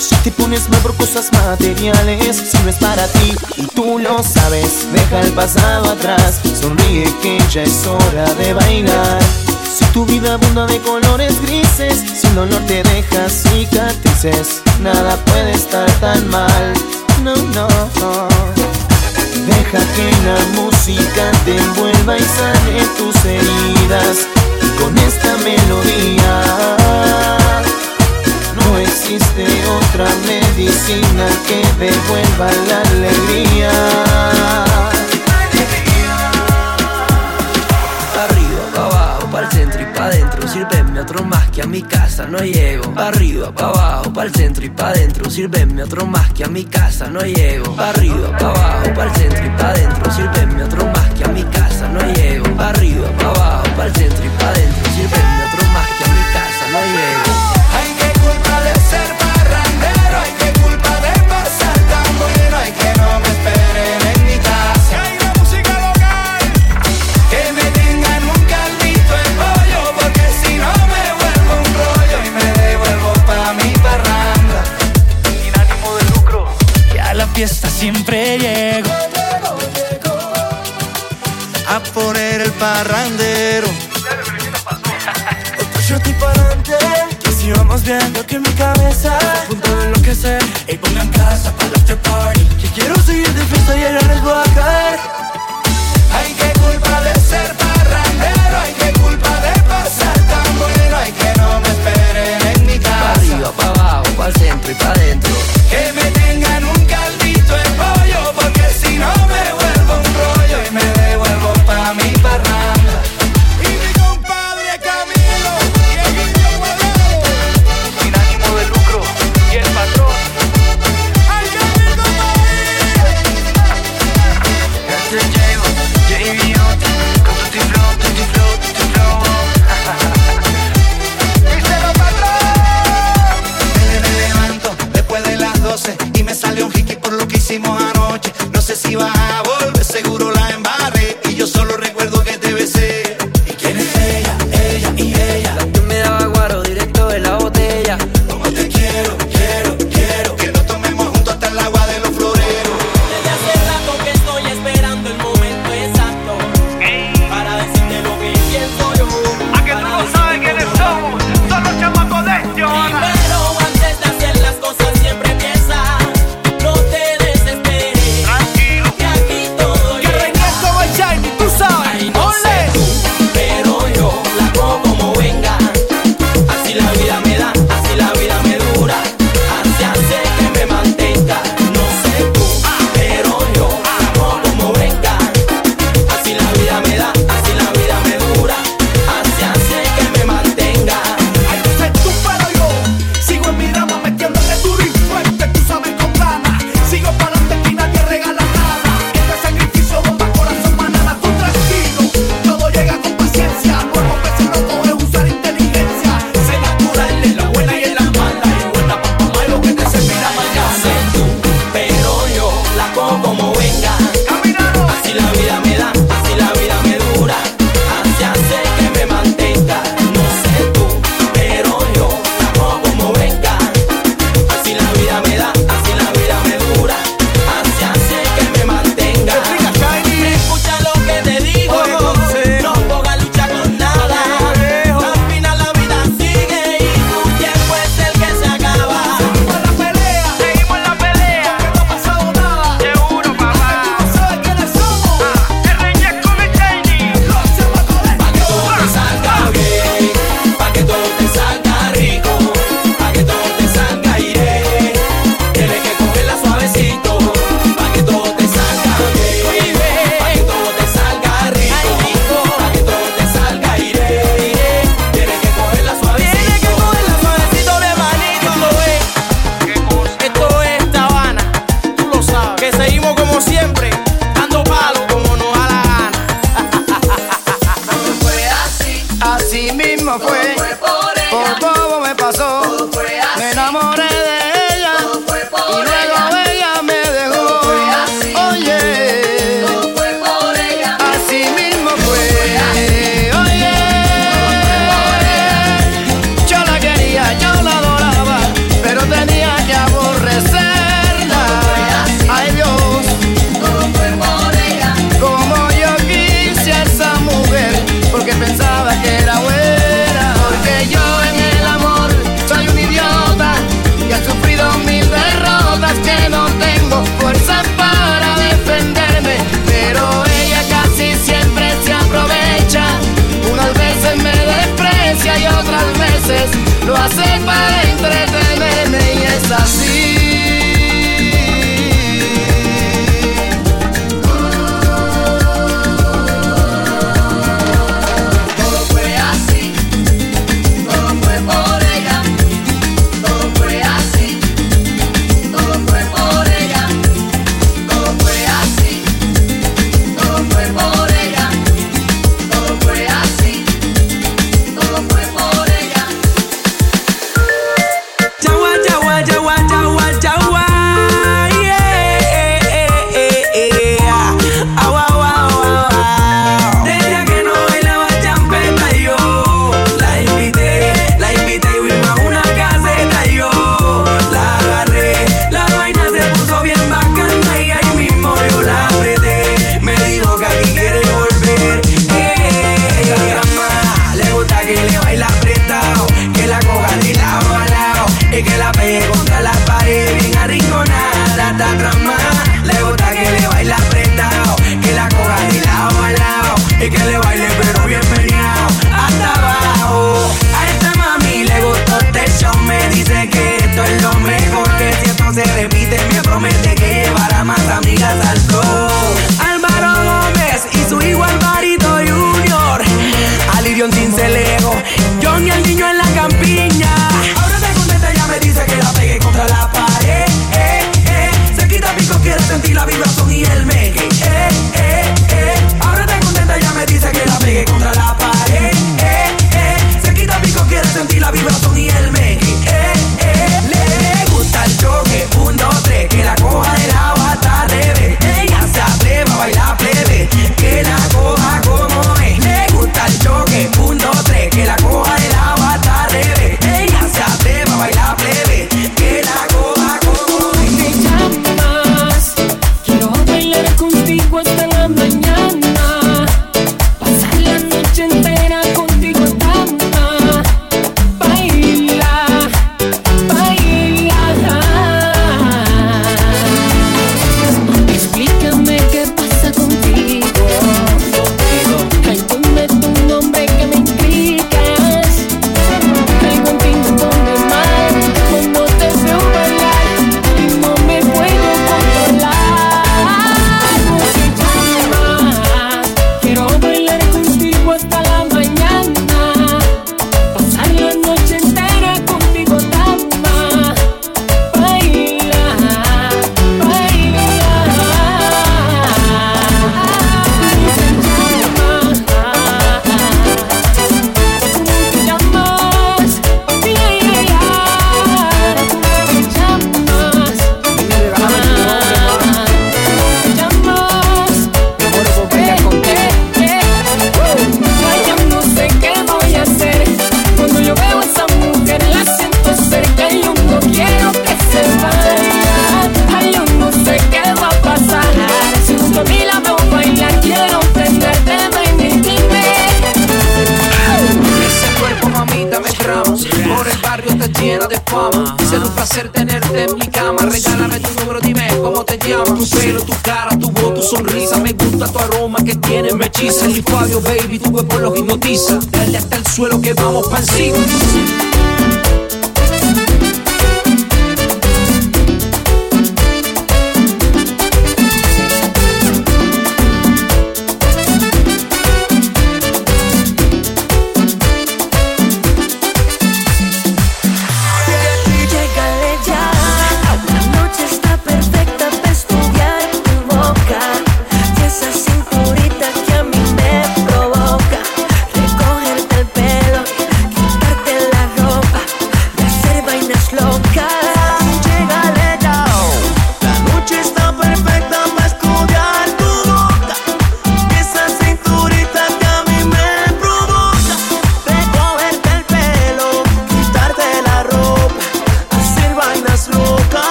Si 0.00 0.16
te 0.22 0.30
pones 0.30 0.70
mal 0.70 0.80
por 0.80 0.96
cosas 0.96 1.30
materiales, 1.34 2.34
si 2.34 2.56
no 2.62 2.70
es 2.70 2.76
para 2.76 3.06
ti 3.08 3.34
y 3.58 3.66
tú 3.66 3.98
lo 3.98 4.22
sabes, 4.22 4.90
deja 4.90 5.20
el 5.20 5.32
pasado 5.32 5.90
atrás. 5.90 6.40
Sonríe 6.58 7.04
que 7.20 7.38
ya 7.50 7.62
es 7.62 7.86
hora 7.86 8.32
de 8.36 8.54
bailar. 8.54 9.20
Si 9.70 9.84
tu 9.92 10.06
vida 10.06 10.32
abunda 10.32 10.64
de 10.66 10.80
colores 10.80 11.38
grises, 11.42 12.02
si 12.18 12.26
el 12.26 12.34
dolor 12.36 12.62
te 12.66 12.82
deja 12.84 13.28
cicatrices, 13.28 14.62
nada 14.80 15.22
puede 15.26 15.52
estar 15.52 15.90
tan 16.00 16.26
mal. 16.28 16.72
No, 17.22 17.36
no. 17.36 17.68
Deja 19.46 19.78
que 19.94 20.10
la 20.24 20.62
música 20.62 21.32
te 21.44 21.58
envuelva 21.58 22.16
y 22.16 22.22
sane 22.22 22.86
tus 22.96 23.24
heridas. 23.26 24.33
Con 24.78 24.96
esta 24.98 25.36
melodía. 25.38 26.42
No 28.56 28.78
existe 28.78 29.46
otra 29.78 30.06
medicina 30.26 31.26
que 31.46 31.62
devuelva 31.84 32.50
la 32.68 32.80
alegría. 32.90 33.70
Arriba, 38.24 38.62
pa' 38.74 38.86
abajo, 38.86 39.30
pa' 39.30 39.40
el 39.40 39.50
centro 39.50 39.82
y 39.82 39.86
pa' 39.86 40.04
adentro 40.06 40.48
Sírveme 40.48 41.00
otro 41.00 41.24
más 41.24 41.50
que 41.50 41.62
a 41.62 41.66
mi 41.66 41.82
casa 41.82 42.26
no 42.26 42.38
llego 42.38 42.92
arriba, 42.96 43.52
pa' 43.52 43.68
abajo, 43.68 44.12
pa' 44.12 44.24
el 44.24 44.34
centro 44.34 44.64
y 44.64 44.70
pa' 44.70 44.88
adentro 44.88 45.30
Sírveme 45.30 45.82
otro 45.82 46.06
más 46.06 46.32
que 46.32 46.44
a 46.44 46.48
mi 46.48 46.64
casa 46.64 47.08
no 47.08 47.20
llego 47.20 47.74
arriba, 47.78 48.36
pa' 48.38 48.50
abajo, 48.50 48.94
pa' 48.94 49.04
el 49.04 49.10
centro 49.12 49.44
y 49.44 49.50
pa' 49.50 49.68
adentro 49.70 50.12
Sírveme 50.12 50.62
otro 50.62 50.86
más 50.86 51.10
que 51.14 51.24
a 51.24 51.28
mi 51.28 51.42
casa 51.44 51.63
no 51.88 52.00
llego. 52.12 52.44
Pa' 52.56 52.68
arriba, 52.70 53.08
pa' 53.18 53.30
abajo, 53.30 53.64
pa' 53.76 53.86
el 53.86 53.94
centro 53.94 54.24
y 54.24 54.28
pa' 54.28 54.48
adentro 54.48 54.90
Sírveme 54.94 55.44
otro 55.46 55.66
más 55.72 55.88
que 55.96 56.04
a 56.04 56.08
mi 56.08 56.22
casa 56.32 56.64
no 56.72 56.80
llego 56.94 57.23
poner 82.74 83.23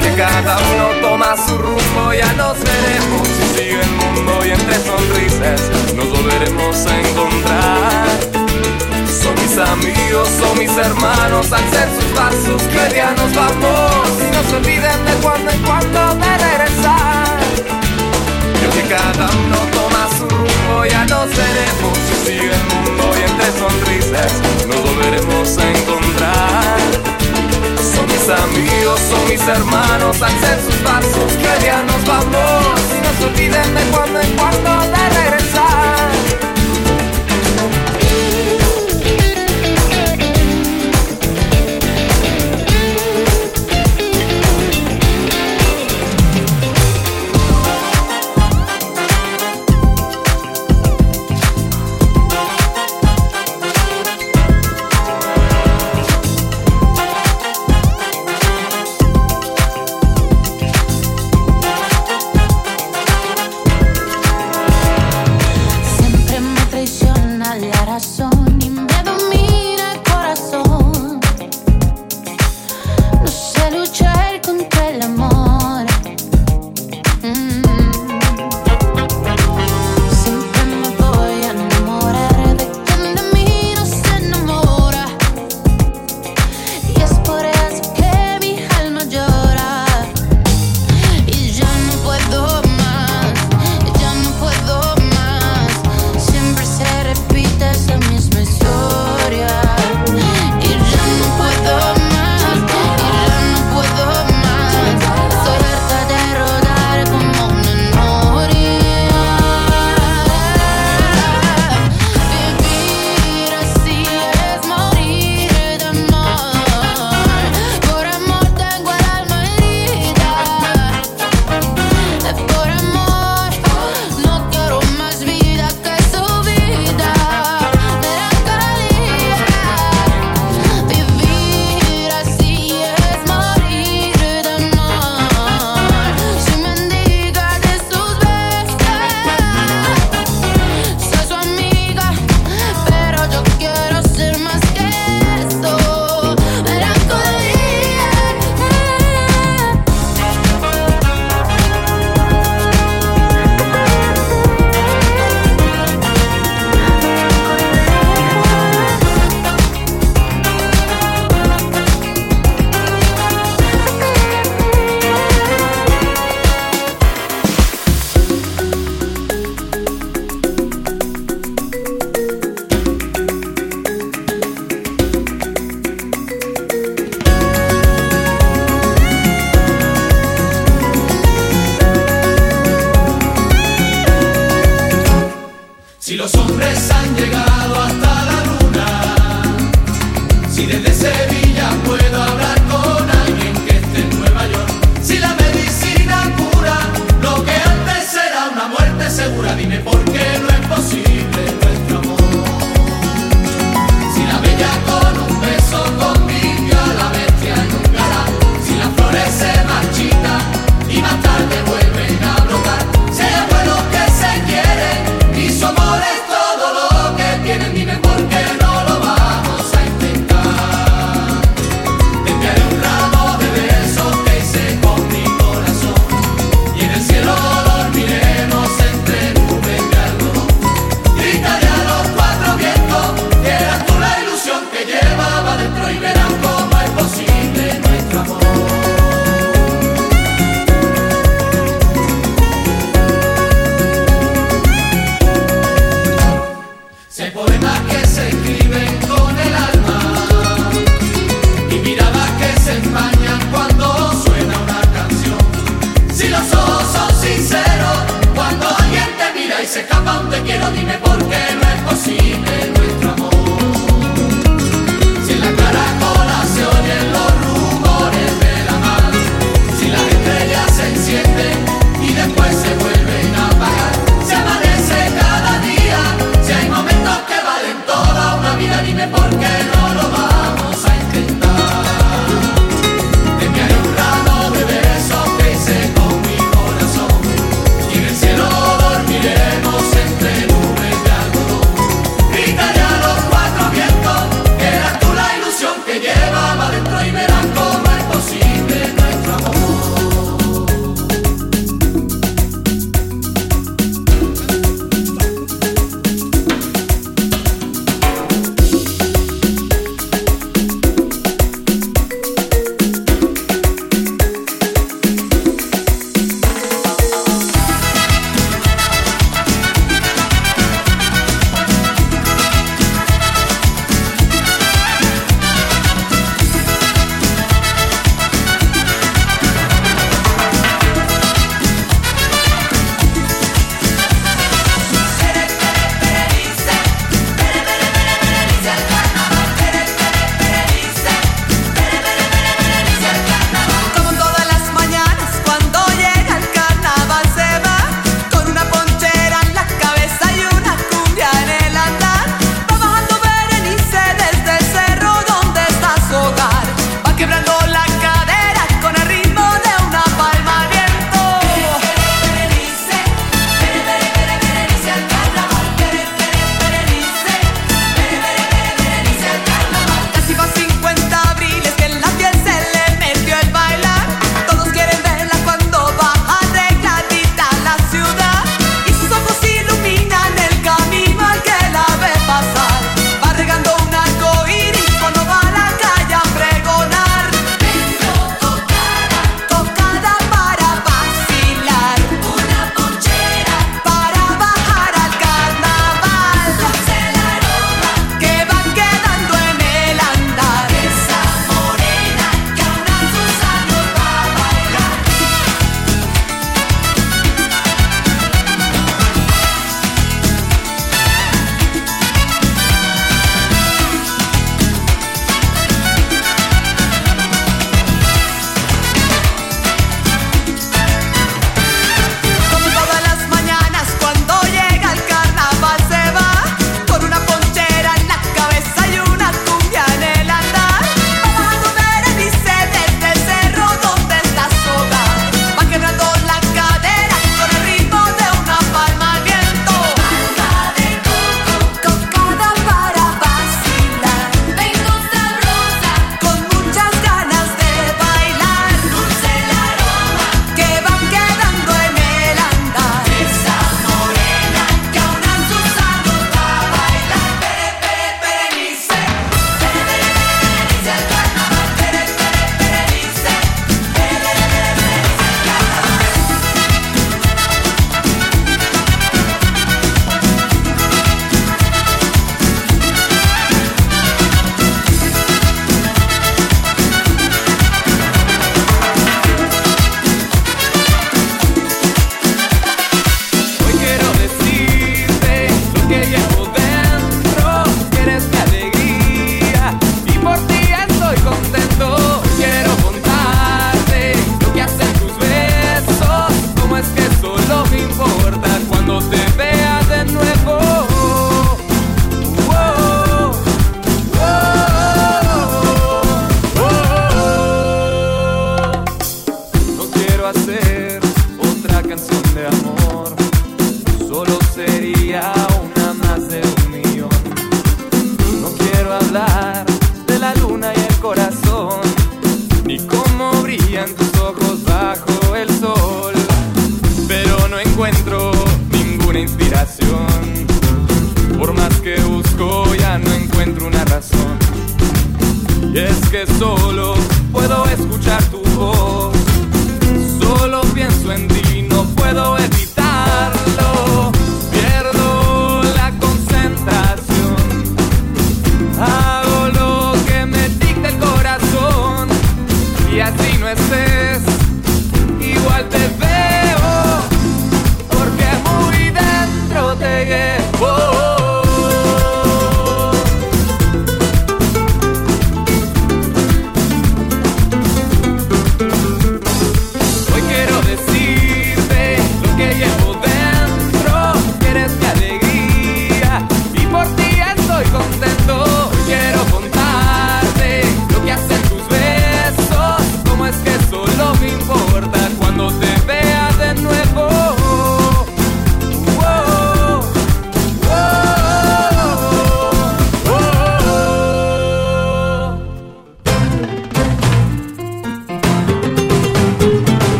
Que 0.00 0.12
cada 0.16 0.58
uno 0.58 1.00
toma 1.00 1.36
su 1.36 1.56
rumbo, 1.56 2.12
ya 2.12 2.30
nos 2.34 2.58
veremos 2.58 3.28
si 3.28 3.56
sigue 3.56 3.80
el 3.80 3.90
mundo 3.92 4.44
y 4.44 4.50
entre 4.50 4.74
sonrisas 4.74 5.60
nos 5.94 6.08
volveremos 6.10 6.86
a 6.86 7.00
encontrar. 7.00 8.06
Son 9.08 9.34
mis 9.36 9.56
amigos, 9.56 10.28
son 10.38 10.58
mis 10.58 10.76
hermanos, 10.76 11.52
al 11.52 11.64
ser 11.70 11.88
sus 11.94 12.04
pasos 12.12 12.62
que 12.62 12.96
ya 12.96 13.12
nos 13.12 13.34
vamos 13.34 14.08
y 14.20 14.30
no 14.34 14.42
se 14.50 14.56
olviden 14.56 15.04
de 15.06 15.12
cuando 15.22 15.50
en 15.50 15.62
cuando 15.62 16.14
de 16.16 16.38
regresar. 16.38 17.38
Creo 18.58 18.72
que 18.72 18.82
cada 18.82 19.26
uno 19.30 19.56
toma 19.72 20.08
su 20.18 20.28
rumbo, 20.28 20.84
ya 20.84 21.04
nos 21.06 21.28
veremos 21.28 21.98
si 22.08 22.26
sigue 22.26 22.50
el 22.52 22.64
mundo 22.74 23.04
y 23.16 23.22
entre 23.30 23.46
sonrisas 23.58 24.32
nos 24.66 24.82
volveremos 24.82 25.58
a 25.58 25.70
encontrar. 25.70 26.74
Son 27.92 28.06
mis 28.06 28.28
amigos, 28.28 28.98
son 29.10 29.28
mis 29.28 29.46
hermanos, 29.46 30.22
al 30.22 30.32
sus 30.64 30.74
pasos, 30.76 31.32
que 31.36 31.64
ya 31.66 31.82
nos 31.82 32.04
vamos. 32.06 32.80
Y 32.96 33.00
no 33.00 33.12
se 33.18 33.24
olviden 33.24 33.74
de 33.74 33.82
cuando 33.92 34.20
en 34.20 34.36
cuando 34.36 34.70
de 34.88 35.08
regresar. 35.10 35.53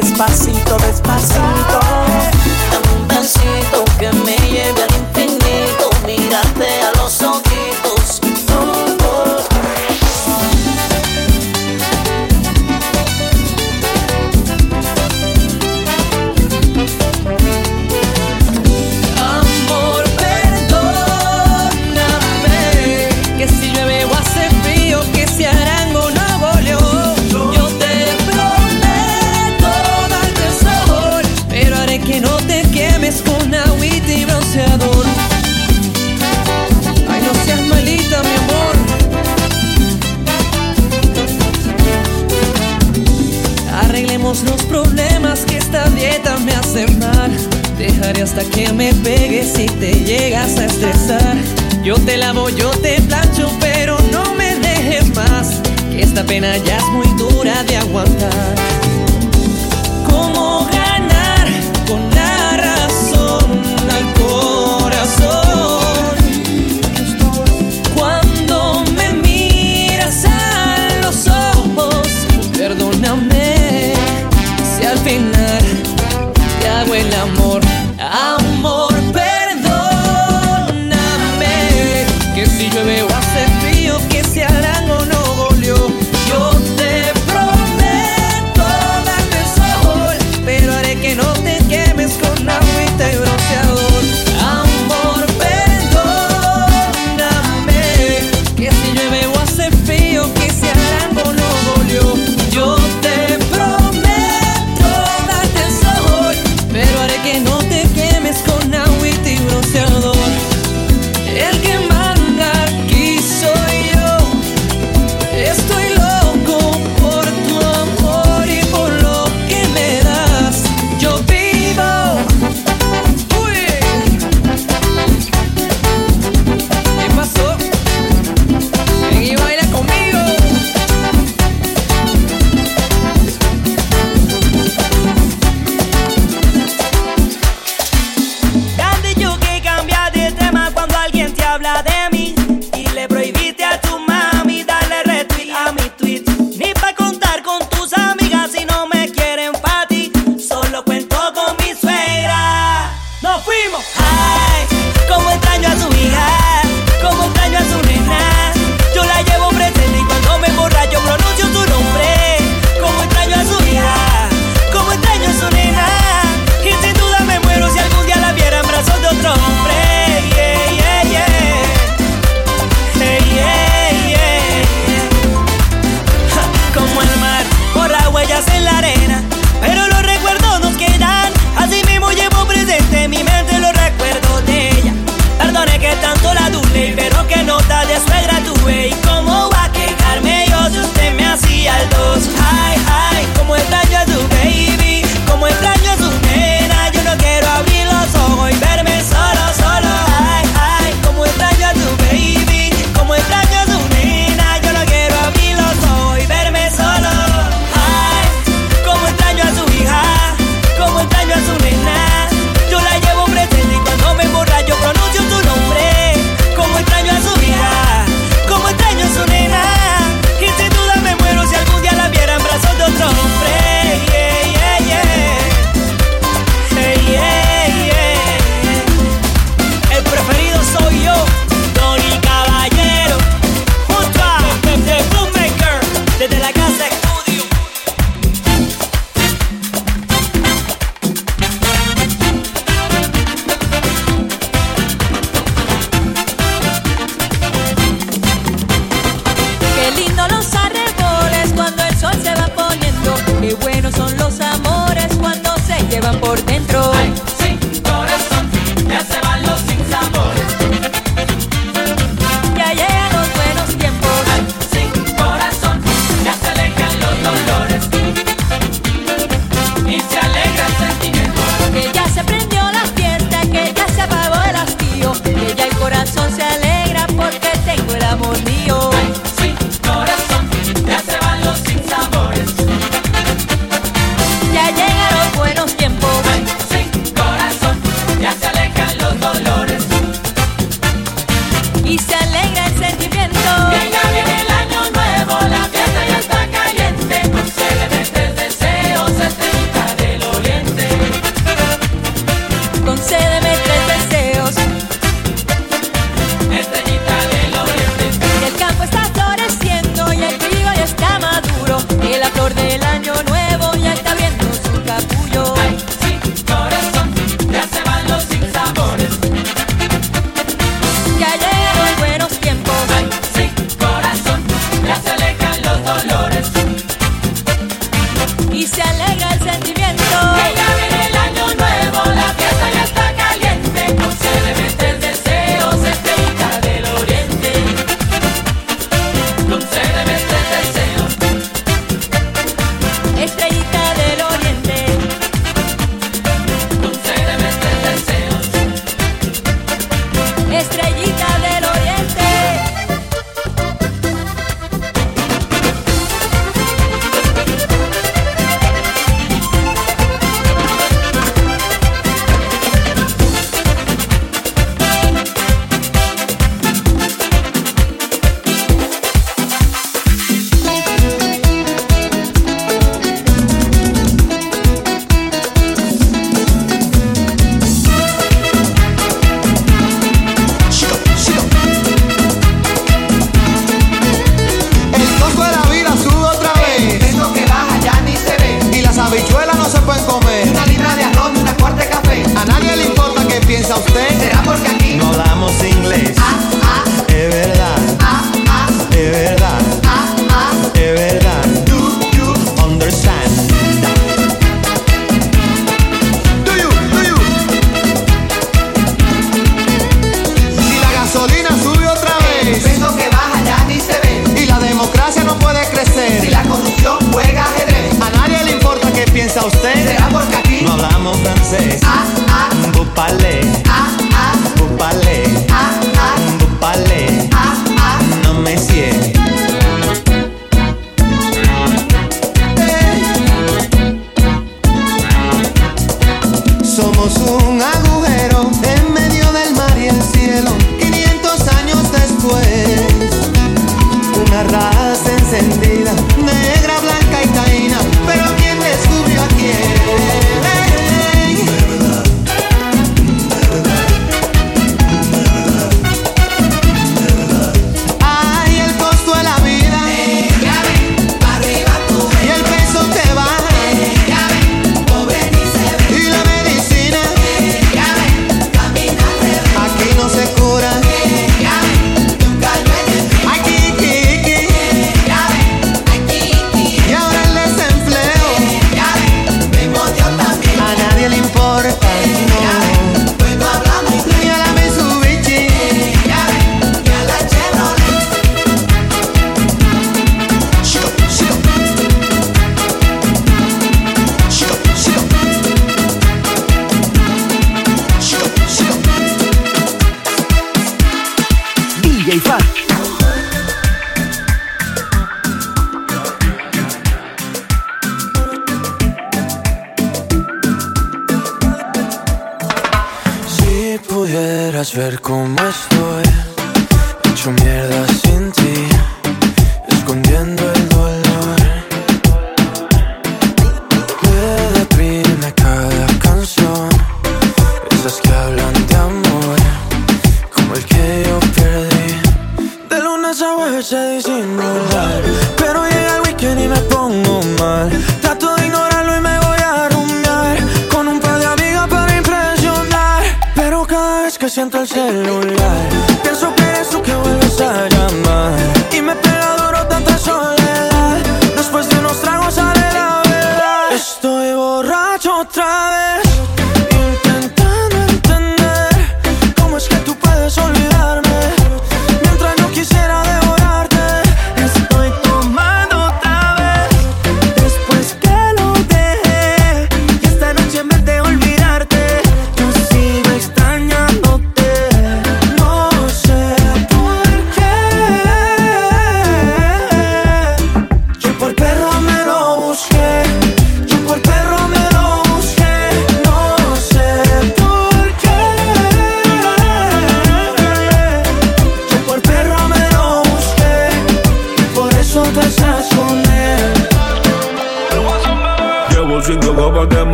Despacito, 0.00 0.76
despacito. 0.76 1.77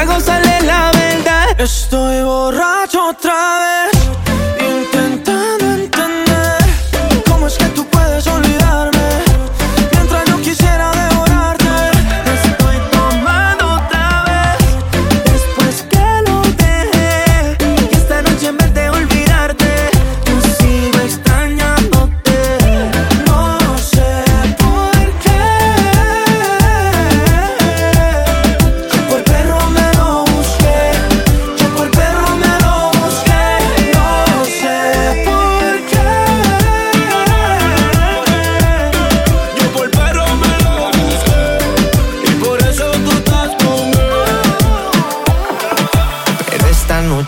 trago 0.00 0.20
sale 0.20 0.62
la 0.62 0.90
verdad. 0.92 1.60
Estoy 1.60 2.22
borracho 2.22 3.08
otra 3.08 3.90
vez. 3.92 3.99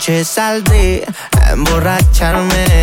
noche 0.03 0.25
saldré 0.25 1.05
a 1.39 1.53
emborracharme. 1.53 2.82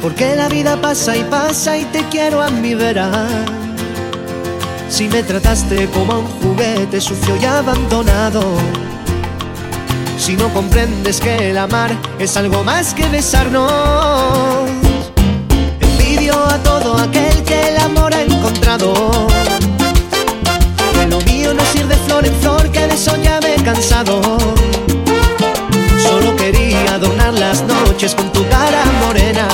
Porque 0.00 0.36
la 0.36 0.48
vida 0.48 0.80
pasa 0.80 1.16
y 1.16 1.24
pasa 1.24 1.76
y 1.76 1.84
te 1.86 2.04
quiero 2.04 2.40
a 2.40 2.48
mi 2.48 2.74
verán. 2.74 3.44
Si 4.88 5.08
me 5.08 5.22
trataste 5.22 5.88
como 5.88 6.12
a 6.12 6.18
un 6.18 6.26
juguete 6.26 7.00
sucio 7.00 7.36
y 7.36 7.44
abandonado. 7.44 8.42
Si 10.16 10.36
no 10.36 10.48
comprendes 10.54 11.20
que 11.20 11.50
el 11.50 11.58
amar 11.58 11.90
es 12.18 12.36
algo 12.36 12.62
más 12.62 12.94
que 12.94 13.06
besarnos. 13.08 13.70
Envidio 15.80 16.34
a 16.34 16.56
todo 16.58 16.96
aquel 16.98 17.42
que 17.42 17.68
el 17.70 17.78
amor 17.78 18.14
ha 18.14 18.22
encontrado. 18.22 19.10
Que 20.94 21.06
lo 21.08 21.20
mío 21.22 21.52
no 21.52 21.62
es 21.62 21.74
ir 21.74 21.86
de 21.86 21.96
flor 21.96 22.70
que 22.70 22.86
de 22.86 22.94
eso 22.94 23.16
ya 23.16 23.40
me 23.40 23.56
cansado 23.64 24.20
adornar 27.00 27.32
las 27.32 27.62
noches 27.62 28.14
con 28.14 28.30
tu 28.30 28.46
cara 28.48 28.84
morena 29.06 29.48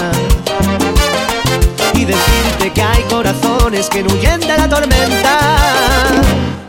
y 1.94 2.04
decirte 2.04 2.72
que 2.74 2.82
hay 2.82 3.02
corazones 3.04 3.88
que 3.88 4.02
huyen 4.02 4.40
de 4.40 4.58
la 4.58 4.68
tormenta. 4.68 5.38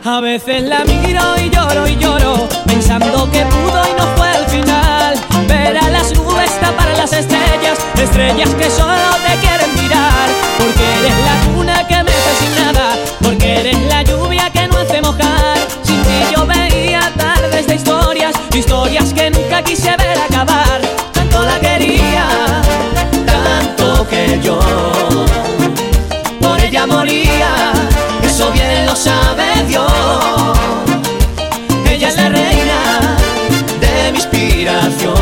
A 0.04 0.20
veces 0.20 0.62
la 0.62 0.84
miro 0.84 1.36
y 1.44 1.50
lloro 1.50 1.88
y 1.88 1.96
lloro, 1.96 2.48
pensando 2.64 3.28
que 3.32 3.44
pudo 3.46 3.82
y 3.90 4.00
no 4.00 4.06
fue 4.16 4.30
el 4.36 4.46
final. 4.46 5.18
Ver 5.48 5.78
a 5.78 5.90
las 5.90 6.14
nubes 6.14 6.50
tapar 6.60 6.96
las 6.96 7.12
estrellas, 7.12 7.78
estrellas 8.00 8.54
que 8.54 8.70
solo 8.70 9.10
te 9.26 9.34
quieren 9.44 9.74
mirar, 9.82 10.28
porque 10.58 10.84
eres 11.00 11.14
la 11.28 11.52
cuna 11.54 11.88
que 11.88 12.04
me 12.04 12.10
hace 12.12 12.32
sin 12.38 12.54
nada, 12.54 12.96
porque 13.20 13.60
eres 13.60 13.80
la 13.88 14.02
lluvia 14.04 14.48
que 14.50 14.68
no 14.68 14.78
hace 14.78 15.02
mojar 15.02 15.47
historias, 17.78 18.34
historias 18.52 19.14
que 19.14 19.30
nunca 19.30 19.62
quise 19.62 19.90
ver 19.96 20.18
acabar. 20.18 20.80
Tanto 21.12 21.42
la 21.42 21.58
quería, 21.60 22.26
tanto 23.24 24.06
que 24.08 24.40
yo 24.42 24.58
por 26.40 26.60
ella 26.60 26.86
moría, 26.86 27.72
eso 28.22 28.50
bien 28.50 28.86
lo 28.86 28.96
sabe 28.96 29.46
Dios. 29.68 29.92
Ella 31.88 32.08
es 32.08 32.16
la 32.16 32.28
reina 32.28 32.80
de 33.80 34.12
mi 34.12 34.18
inspiración, 34.18 35.14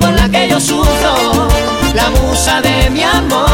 por 0.00 0.12
la 0.12 0.28
que 0.28 0.48
yo 0.48 0.58
sufro, 0.60 1.48
la 1.94 2.10
musa 2.10 2.60
de 2.60 2.90
mi 2.90 3.02
amor. 3.02 3.51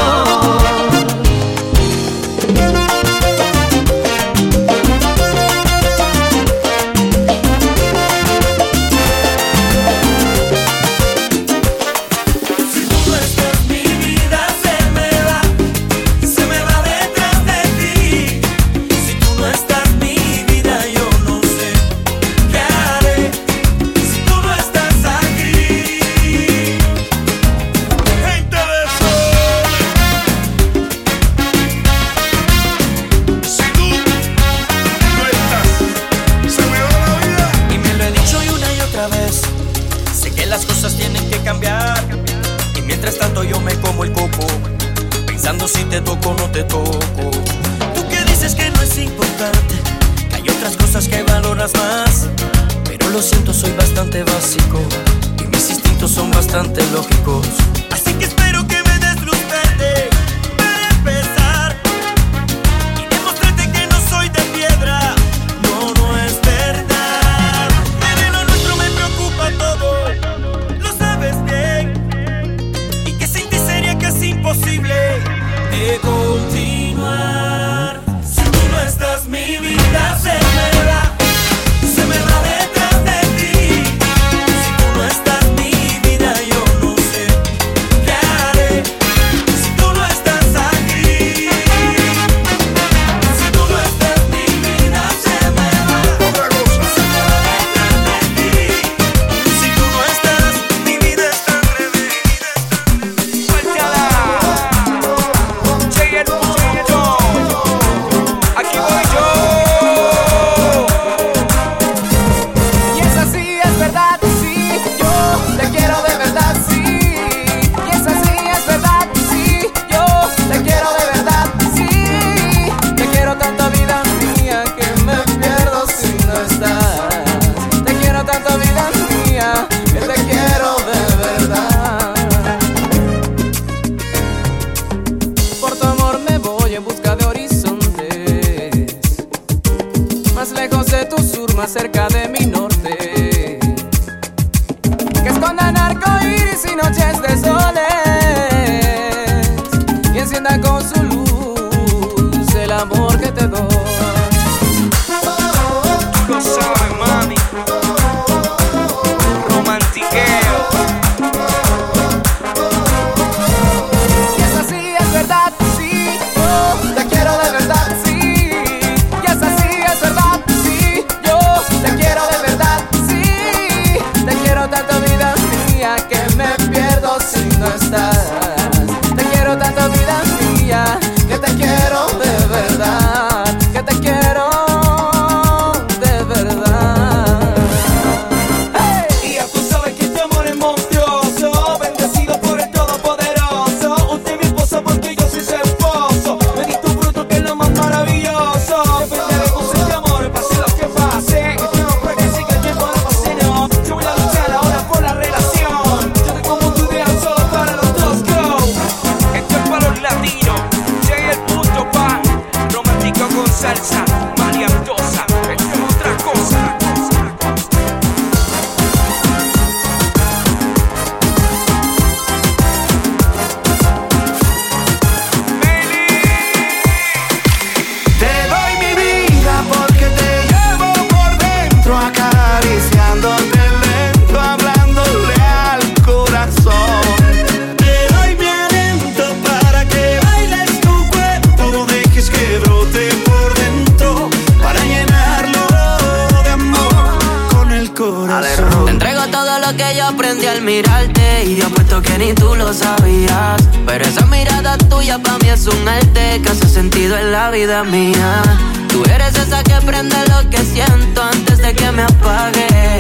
Pero 253.87 254.05
esa 254.05 254.27
mirada 254.27 254.77
tuya 254.77 255.19
para 255.19 255.39
mí 255.39 255.49
es 255.49 255.67
un 255.67 255.89
arte 255.89 256.39
Que 256.43 256.51
hace 256.51 256.69
sentido 256.69 257.17
en 257.17 257.33
la 257.33 257.51
vida 257.51 257.83
mía. 257.83 258.43
Tú 258.89 259.03
eres 259.07 259.35
esa 259.37 259.63
que 259.63 259.75
prende 259.87 260.17
lo 260.29 260.51
que 260.51 260.59
siento 260.59 261.23
Antes 261.23 261.59
de 261.59 261.73
que 261.73 261.91
me 261.91 262.03
apague. 262.03 262.99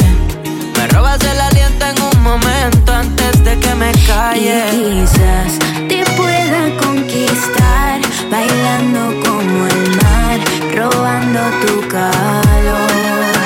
Me 0.74 0.86
robas 0.89 1.20
el 1.20 1.39
aliento 1.39 1.85
en 1.85 2.03
un 2.03 2.23
momento 2.23 2.95
Antes 2.95 3.45
de 3.45 3.59
que 3.59 3.74
me 3.74 3.93
calle. 4.07 4.65
Y 4.73 5.03
quizás 5.03 5.59
te 5.86 6.03
pueda 6.16 6.74
conquistar 6.82 8.01
bailando 8.31 9.20
como 9.20 9.66
el 9.66 9.97
mar, 9.97 10.40
robando 10.74 11.40
tu 11.61 11.89
calor. 11.89 13.38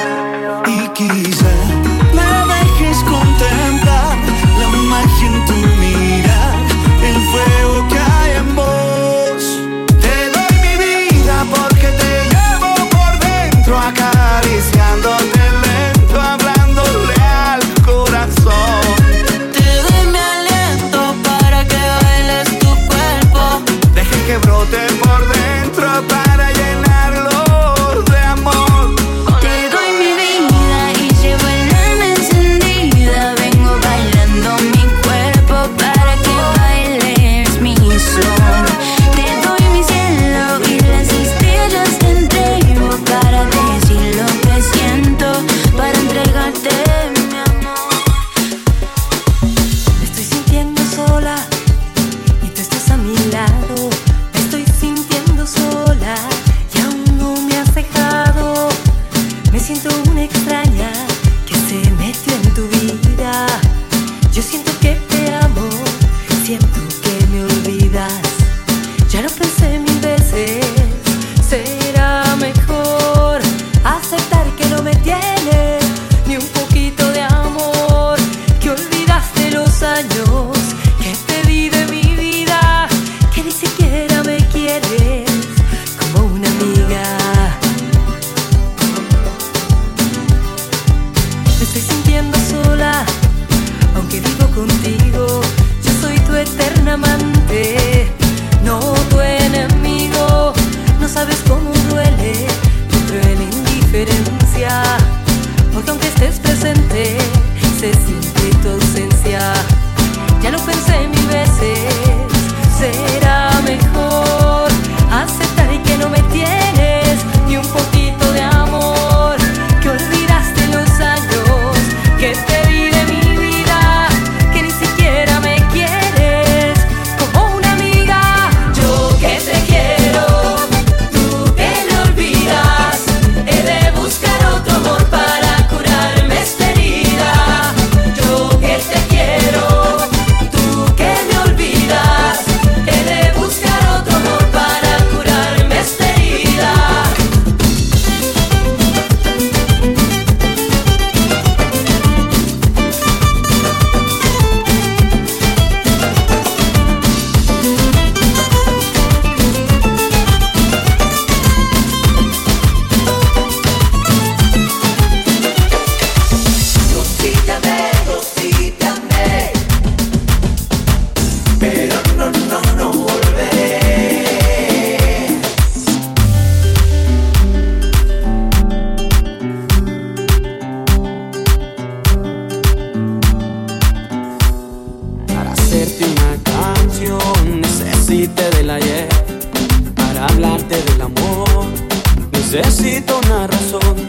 Necesito 192.52 193.18
una 193.24 193.46
razón 193.46 194.08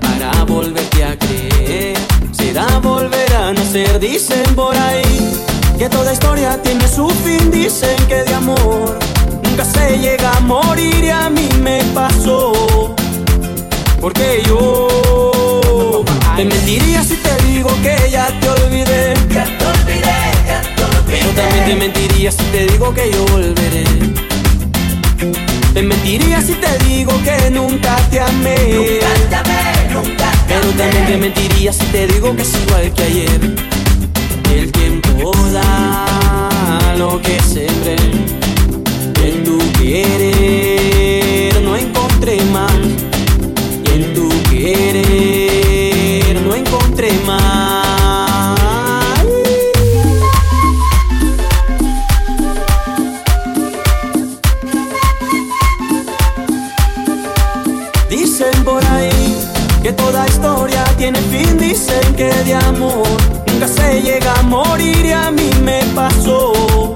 Para 0.00 0.44
volverte 0.44 1.04
a 1.04 1.16
creer 1.16 1.96
Será 2.32 2.66
volver 2.80 3.32
a 3.34 3.52
nacer 3.52 4.00
Dicen 4.00 4.54
por 4.54 4.76
ahí 4.76 5.32
que 5.78 5.88
toda 5.88 6.12
historia 6.12 6.60
tiene 6.62 6.88
su 6.88 7.08
fin 7.08 7.50
Dicen 7.50 7.96
que 8.08 8.24
de 8.24 8.34
amor 8.34 8.98
nunca 9.44 9.64
se 9.64 9.98
llega 9.98 10.32
a 10.36 10.40
morir 10.40 11.04
Y 11.04 11.10
a 11.10 11.30
mí 11.30 11.48
me 11.62 11.82
pasó 11.94 12.94
Porque 14.00 14.42
yo 14.46 16.02
te 16.36 16.44
mentiría 16.44 17.04
si 17.04 17.16
te 17.16 17.36
digo 17.44 17.70
que 17.82 18.10
ya 18.10 18.26
te 18.40 18.48
olvidé 18.48 19.14
Ya 19.30 19.44
te 19.44 19.64
olvidé, 19.64 20.16
ya 20.46 20.62
te 20.74 20.82
olvidé. 20.82 21.18
Pero 21.18 21.30
también 21.30 21.64
te 21.64 21.76
mentiría 21.76 22.32
si 22.32 22.44
te 22.44 22.66
digo 22.66 22.92
que 22.92 23.12
yo 23.12 23.24
volveré. 23.26 23.84
Te 25.76 25.82
mentiría 25.82 26.40
si 26.40 26.54
te 26.54 26.78
digo 26.86 27.12
que 27.22 27.50
nunca 27.50 27.96
te 28.10 28.18
amé. 28.18 28.56
Nunca 28.72 29.14
te 29.28 29.36
amé, 29.36 29.92
nunca 29.92 30.30
te 30.30 30.54
Pero 30.54 30.68
también 30.70 31.06
te 31.06 31.16
mentiría 31.18 31.70
si 31.70 31.84
te 31.92 32.06
digo 32.06 32.34
que 32.34 32.40
es 32.40 32.54
igual 32.62 32.94
que 32.94 33.02
ayer. 33.02 33.40
El 34.54 34.72
tiempo 34.72 35.34
da 35.52 36.94
lo 36.96 37.20
que 37.20 37.38
sembré. 37.42 37.96
En 39.22 39.44
tu 39.44 39.58
querer 39.78 41.60
no 41.60 41.76
encontré 41.76 42.42
más. 42.44 42.95
Tiene 61.12 61.20
fin. 61.30 61.58
Dicen 61.58 62.14
que 62.16 62.32
de 62.44 62.54
amor 62.54 63.06
nunca 63.46 63.68
se 63.68 64.02
llega 64.02 64.34
a 64.34 64.42
morir 64.42 65.04
y 65.04 65.12
a 65.12 65.30
mí 65.30 65.50
me 65.62 65.80
pasó. 65.94 66.94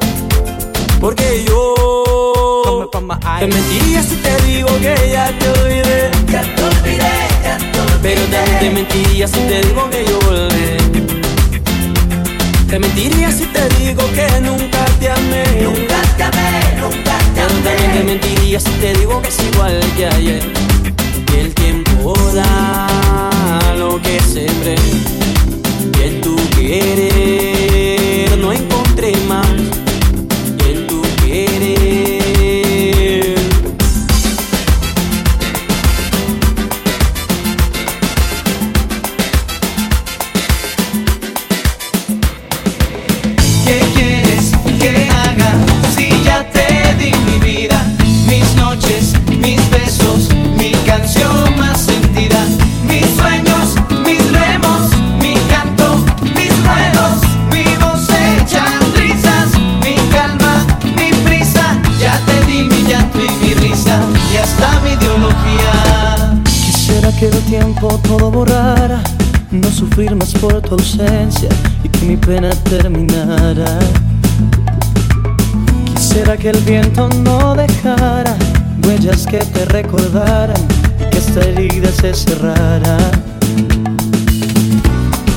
Porque 1.01 1.45
yo 1.47 2.91
te 2.91 3.47
mentiría 3.47 4.03
si 4.03 4.17
te 4.17 4.37
digo 4.47 4.69
que 4.81 4.95
ya 5.13 5.27
te 5.39 5.49
olvidé. 5.49 6.11
Ya 6.29 6.43
te 6.43 6.63
olvidé, 6.63 7.13
ya 7.45 7.59
te 7.59 7.81
olvidé. 7.81 7.99
Pero 8.03 8.23
también 8.23 8.59
te 8.59 8.71
mentiría 8.71 9.29
si 9.29 9.41
te 9.41 9.61
digo 9.63 9.91
que 9.91 10.05
yo 10.05 10.19
volveré. 10.27 10.77
Te 12.69 12.79
mentiría 12.79 13.33
si 13.33 13.45
te 13.47 13.69
digo 13.79 14.03
que 14.13 14.41
nunca 14.41 14.85
te 14.99 15.11
amé. 15.11 15.45
Nunca 15.63 16.01
te 16.17 16.23
amé, 16.25 16.81
nunca 16.81 17.19
te 17.35 17.41
Pero 17.41 17.55
también 17.65 17.93
te 17.93 18.03
mentiría 18.05 18.61
si 18.61 18.71
te 18.71 18.93
digo 18.95 19.23
que 19.23 19.29
es 19.29 19.39
igual 19.53 19.81
que 19.97 20.07
ayer. 20.07 20.53
Que 21.27 21.41
el 21.43 21.55
tiempo 21.55 22.15
da 22.35 23.30
lo 23.77 24.01
que 24.01 24.21
sembré. 24.21 24.77
Y 25.99 26.03
en 26.03 26.21
tu 26.21 26.37
por 70.41 70.61
tu 70.63 70.75
ausencia 70.75 71.49
y 71.85 71.89
que 71.89 72.07
mi 72.07 72.17
pena 72.17 72.51
terminara. 72.69 73.79
Quisiera 75.95 76.37
que 76.37 76.51
el 76.51 76.59
viento 76.61 77.09
no 77.09 77.55
dejara 77.55 78.37
huellas 78.87 79.27
que 79.27 79.39
te 79.39 79.65
recordaran 79.67 80.57
y 80.99 81.11
que 81.11 81.19
esta 81.19 81.41
herida 81.41 81.91
se 81.93 82.15
cerrara. 82.15 82.97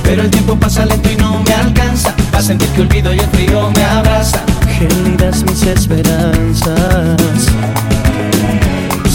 Pero 0.03 0.21
el 0.21 0.29
tiempo 0.29 0.55
pasa 0.55 0.85
lento 0.85 1.09
y 1.11 1.17
no 1.17 1.43
me 1.43 1.53
alcanza 1.53 2.15
para 2.31 2.43
sentir 2.43 2.69
que 2.69 2.81
olvido 2.81 3.13
y 3.13 3.19
el 3.19 3.27
frío 3.27 3.71
me 3.75 3.83
abraza. 3.83 4.41
Gemidas 4.77 5.43
mis 5.43 5.63
esperanzas. 5.63 7.17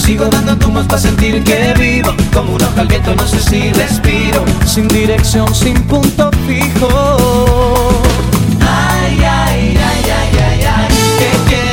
Sigo 0.08 0.24
dando 0.30 0.56
tumbos 0.56 0.86
para 0.86 0.98
sentir 0.98 1.44
que 1.44 1.74
vivo. 1.78 2.14
Como 2.32 2.54
una 2.54 2.66
hoja 2.66 2.80
al 2.80 2.88
viento, 2.88 3.14
no 3.14 3.26
sé 3.26 3.40
si 3.40 3.70
respiro. 3.74 4.42
Sin 4.64 4.88
dirección, 4.88 5.54
sin 5.54 5.74
punto 5.82 6.30
fijo. 6.46 8.00
Ay, 8.58 9.18
ay, 9.22 9.76
ay, 9.76 10.04
ay, 10.06 10.38
ay, 10.48 10.64
ay. 10.64 10.88
¿Qué 11.18 11.50
quieres 11.50 11.67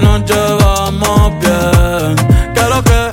nos 0.00 0.24
llevamos 0.24 1.32
bien. 1.40 2.16
Que 2.54 2.62
lo 2.68 2.82
que, 2.82 3.12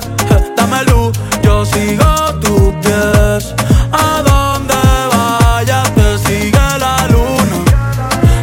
dame 0.56 0.84
luz, 0.84 1.18
yo 1.42 1.64
sigo 1.64 2.34
tus 2.40 2.72
pies. 2.82 3.54
A 3.92 4.22
donde 4.22 4.74
vayas 5.12 5.94
te 5.94 6.18
sigue 6.18 6.66
la 6.78 7.06
luna. 7.08 7.58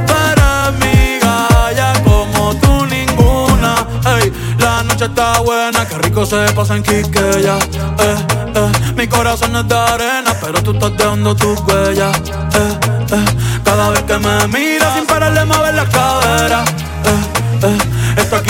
Tú 0.08 0.14
eres 0.32 0.80
mi 0.82 1.20
galla 1.20 1.94
como 2.04 2.56
tú 2.56 2.86
ninguna. 2.86 3.76
Ey, 4.18 4.32
la 4.60 4.84
noche 4.84 5.06
está 5.06 5.40
buena, 5.42 5.86
que 5.88 5.98
rico 6.00 6.26
se 6.26 6.52
pasa 6.54 6.76
en 6.76 6.84
Quiqueya. 6.84 7.58
Eh, 8.00 8.16
eh, 8.56 8.72
mi 8.96 9.08
corazón 9.08 9.56
es 9.56 9.68
de 9.68 9.76
arena, 9.76 10.34
pero 10.42 10.62
tú 10.62 10.72
estás 10.72 10.96
dejando 10.98 11.36
tus 11.36 11.60
huellas. 11.62 12.18
Eh, 12.54 12.80
eh, 13.12 13.26
cada 13.64 13.90
vez 13.92 14.04
que 14.04 14.18
me 14.18 14.48
miras 14.48 14.96
sin 14.96 15.06
pararle 15.06 15.46
mover 15.46 15.76
la 15.76 15.86
cadera. 15.86 16.64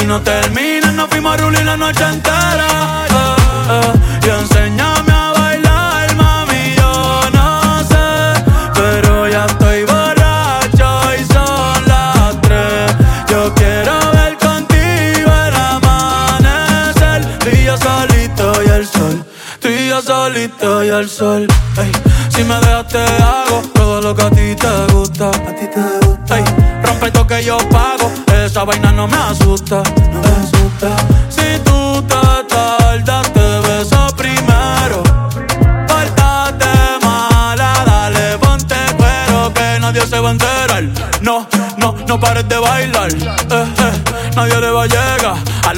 No 0.09 0.19
termina, 0.21 0.91
nos 0.91 1.07
fuimos 1.07 1.35
a 1.35 1.37
rulir 1.37 1.63
la 1.63 1.77
noche 1.77 2.03
entera. 2.03 3.05
Eh, 3.11 3.35
eh, 3.69 4.25
y 4.25 4.29
enséñame 4.41 5.11
a 5.11 5.31
bailar, 5.37 6.15
mami, 6.15 6.73
yo 6.75 7.21
no 7.31 7.79
sé, 7.83 8.43
pero 8.73 9.27
ya 9.27 9.45
estoy 9.45 9.83
borracho 9.83 10.89
y 11.15 11.23
son 11.31 11.87
las 11.87 12.41
tres. 12.41 12.91
Yo 13.29 13.53
quiero 13.53 13.93
ver 14.11 14.35
contigo 14.39 15.31
el 15.47 15.55
amanecer, 15.55 17.37
tú 17.37 17.49
y 17.53 17.63
yo 17.65 17.77
solito 17.77 18.63
y 18.63 18.69
el 18.69 18.87
sol, 18.87 19.23
tú 19.59 19.67
y 19.67 19.89
yo 19.89 20.01
solito 20.01 20.83
y 20.83 20.87
el 20.87 21.07
sol. 21.07 21.47
Ey, 21.77 21.91
si 22.29 22.43
me 22.43 22.55
dejas 22.55 22.87
te 22.87 22.97
hago 22.97 23.61
todo 23.75 24.01
lo 24.01 24.15
que 24.15 24.23
a 24.23 24.29
ti 24.31 24.55
te 24.55 24.93
gusta, 24.93 25.29
a 25.29 25.55
ti 25.55 25.67
te 25.67 26.07
gusta. 26.07 26.37
Ey, 26.37 26.43
rompe 26.83 27.05
esto 27.05 27.27
que 27.27 27.43
yo 27.43 27.59
pago, 27.69 28.11
esa 28.43 28.63
vaina 28.63 28.91
no 28.91 29.07
me 29.07 29.17
asusta. 29.17 29.83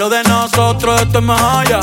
Lo 0.02 0.10
de 0.10 0.24
nosotros, 0.24 1.00
esto 1.00 1.20
es 1.20 1.24
más 1.24 1.40
allá. 1.40 1.80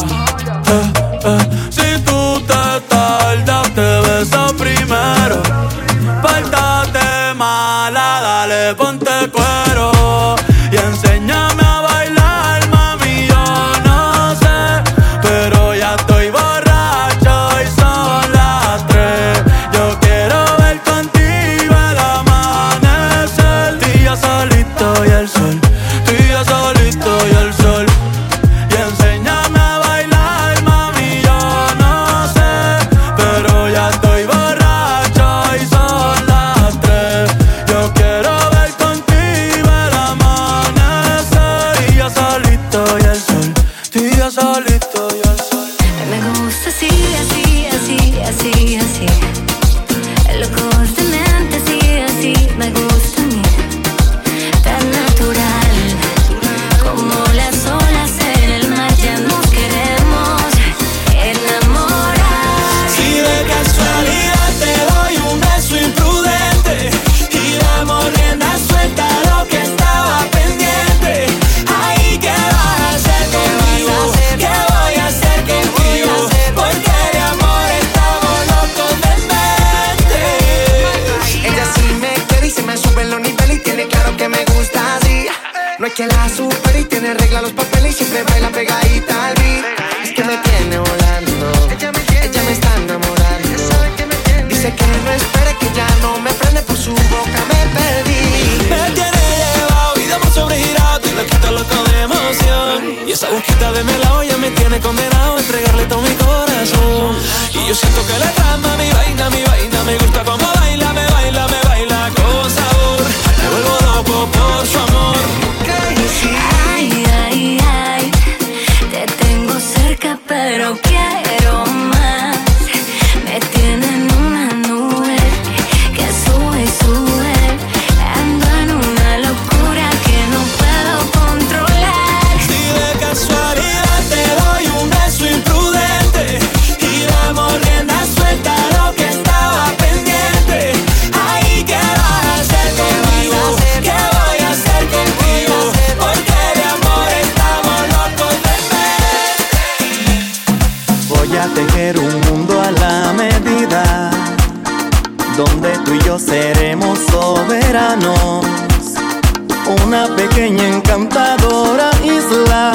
una 159.68 160.06
pequeña 160.16 160.66
encantadora 160.66 161.90
isla 162.02 162.72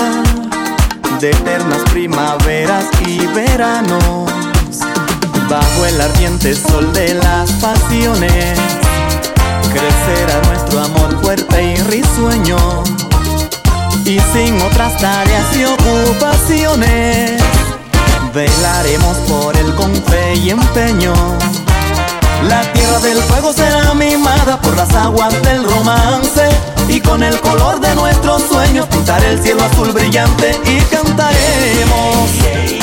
de 1.20 1.32
eternas 1.32 1.82
primaveras 1.92 2.86
y 3.08 3.26
veranos, 3.28 4.30
bajo 5.50 5.86
el 5.86 6.02
ardiente 6.02 6.54
sol 6.54 6.92
de 6.94 7.16
las 7.16 7.52
pasiones, 7.54 8.60
crecerá 9.72 10.42
nuestro 10.48 10.82
amor 10.82 11.22
fuerte 11.22 11.64
y 11.64 11.76
risueño, 11.78 12.58
y 14.06 14.20
sin 14.34 14.62
otras 14.62 14.96
tareas 14.98 15.56
y 15.56 15.66
ocupaciones, 15.66 17.42
velaremos 18.34 19.18
por 19.30 19.58
él 19.58 19.74
confe 19.76 20.36
y 20.36 20.52
empeño. 20.52 21.14
La 22.48 22.62
tierra 22.74 23.00
del 23.00 23.18
fuego 23.24 23.54
será 23.54 23.94
mimada 23.94 24.60
por 24.62 24.76
las 24.76 24.94
aguas 24.94 25.34
del 25.44 25.64
romance 25.64 26.73
y 26.90 27.00
con 27.02 27.24
el 27.24 27.40
color 27.42 27.80
de 27.80 27.94
nuestros 27.96 28.44
sueños 28.44 28.88
pintaré 28.88 29.32
el 29.32 29.42
cielo 29.42 29.64
azul 29.64 29.92
brillante 29.92 30.52
y 30.66 30.82
cantaremos. 30.94 32.83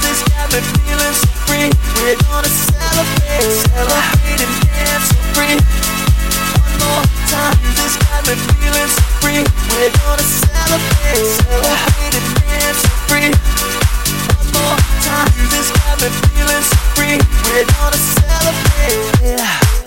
this 0.00 0.22
got 0.32 0.48
me 0.52 0.60
feeling 0.60 1.14
so 1.14 1.28
free. 1.44 1.68
We're 2.00 2.16
gonna 2.24 2.48
celebrate, 2.48 3.44
celebrate 3.68 4.40
and 4.40 4.54
dance 4.64 5.12
free. 5.36 5.56
One 6.56 6.74
more 6.80 7.04
time, 7.28 7.60
this 7.76 7.96
got 8.00 8.24
me 8.26 8.34
feeling 8.36 8.88
so 8.88 9.02
free. 9.20 9.42
We're 9.70 9.92
gonna 10.00 10.24
celebrate, 10.24 11.28
celebrate 11.44 12.14
and 12.16 12.28
dance 12.40 12.82
free. 13.08 13.30
One 14.32 14.48
more 14.56 14.78
time, 15.04 15.28
this 15.52 15.68
got 15.76 16.00
me 16.00 16.08
feeling 16.08 16.64
so 16.64 16.76
free. 16.96 17.18
We're 17.52 17.68
gonna 17.68 18.00
celebrate. 18.00 19.36
Yeah. 19.36 19.79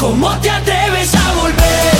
¿Cómo 0.00 0.34
te 0.38 0.48
atreves 0.48 1.14
a 1.14 1.34
volver? 1.34 1.99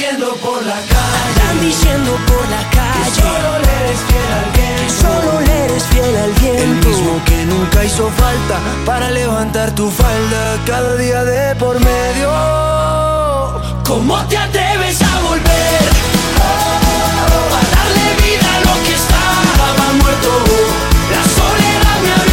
diciendo 0.00 0.34
por 0.36 0.64
la 0.64 0.76
calle. 0.76 1.26
Andan 1.28 1.60
diciendo 1.60 2.16
por 2.26 2.48
la 2.48 2.62
calle. 2.70 3.04
Que 3.04 3.20
solo 3.20 3.58
le 3.58 3.84
eres 3.84 4.00
fiel 4.08 4.32
al 4.40 4.50
viento. 4.56 4.94
Solo 5.02 5.40
le 5.42 5.64
eres 5.66 5.84
fiel 5.84 6.16
al 6.16 6.32
viento. 6.40 6.62
El 6.62 6.74
mismo 6.86 7.24
que 7.26 7.44
nunca 7.44 7.84
hizo 7.84 8.08
falta 8.08 8.56
para 8.86 9.10
levantar 9.10 9.74
tu 9.74 9.90
falda 9.90 10.58
cada 10.64 10.96
día 10.96 11.22
de 11.24 11.54
por 11.56 11.78
medio. 11.80 12.30
¿Cómo 13.84 14.16
te 14.28 14.38
atreves 14.38 15.02
a 15.02 15.20
volver? 15.28 15.84
A 17.58 17.62
darle 17.76 18.06
vida 18.24 18.48
a 18.56 18.60
lo 18.68 18.74
que 18.84 18.94
estaba 19.02 19.86
muerto. 20.00 20.30
La 21.14 21.24
soledad 21.38 21.98
me 22.06 22.29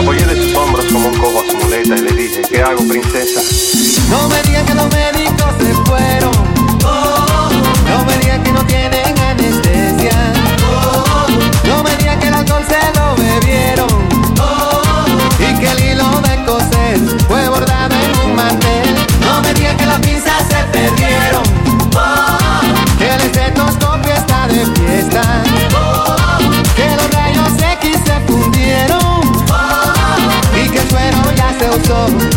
apoyé 0.00 0.24
de 0.24 0.36
sus 0.36 0.54
hombros 0.56 0.86
como 0.86 1.08
un 1.08 1.18
cojo 1.18 1.40
a 1.40 1.50
su 1.50 1.56
muleta 1.58 1.94
y 1.94 2.00
le 2.00 2.12
dije, 2.12 2.42
¿qué 2.48 2.62
hago, 2.62 2.86
princesa? 2.86 3.42
No 4.08 4.28
me 4.28 4.42
digan 4.42 4.66
que 4.66 4.74
los 4.74 4.88
médicos 4.88 5.54
se 5.58 5.74
fueron. 5.84 6.39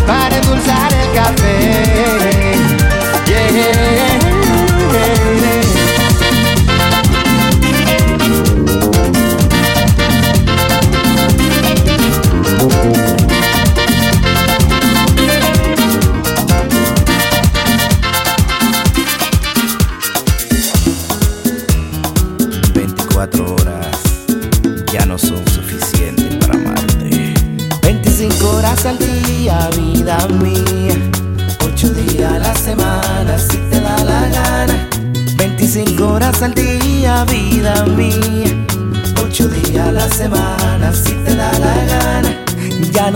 para 0.06 0.36
endulzar 0.36 0.92
el 0.92 1.12
café. 1.12 2.43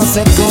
se 0.08 0.47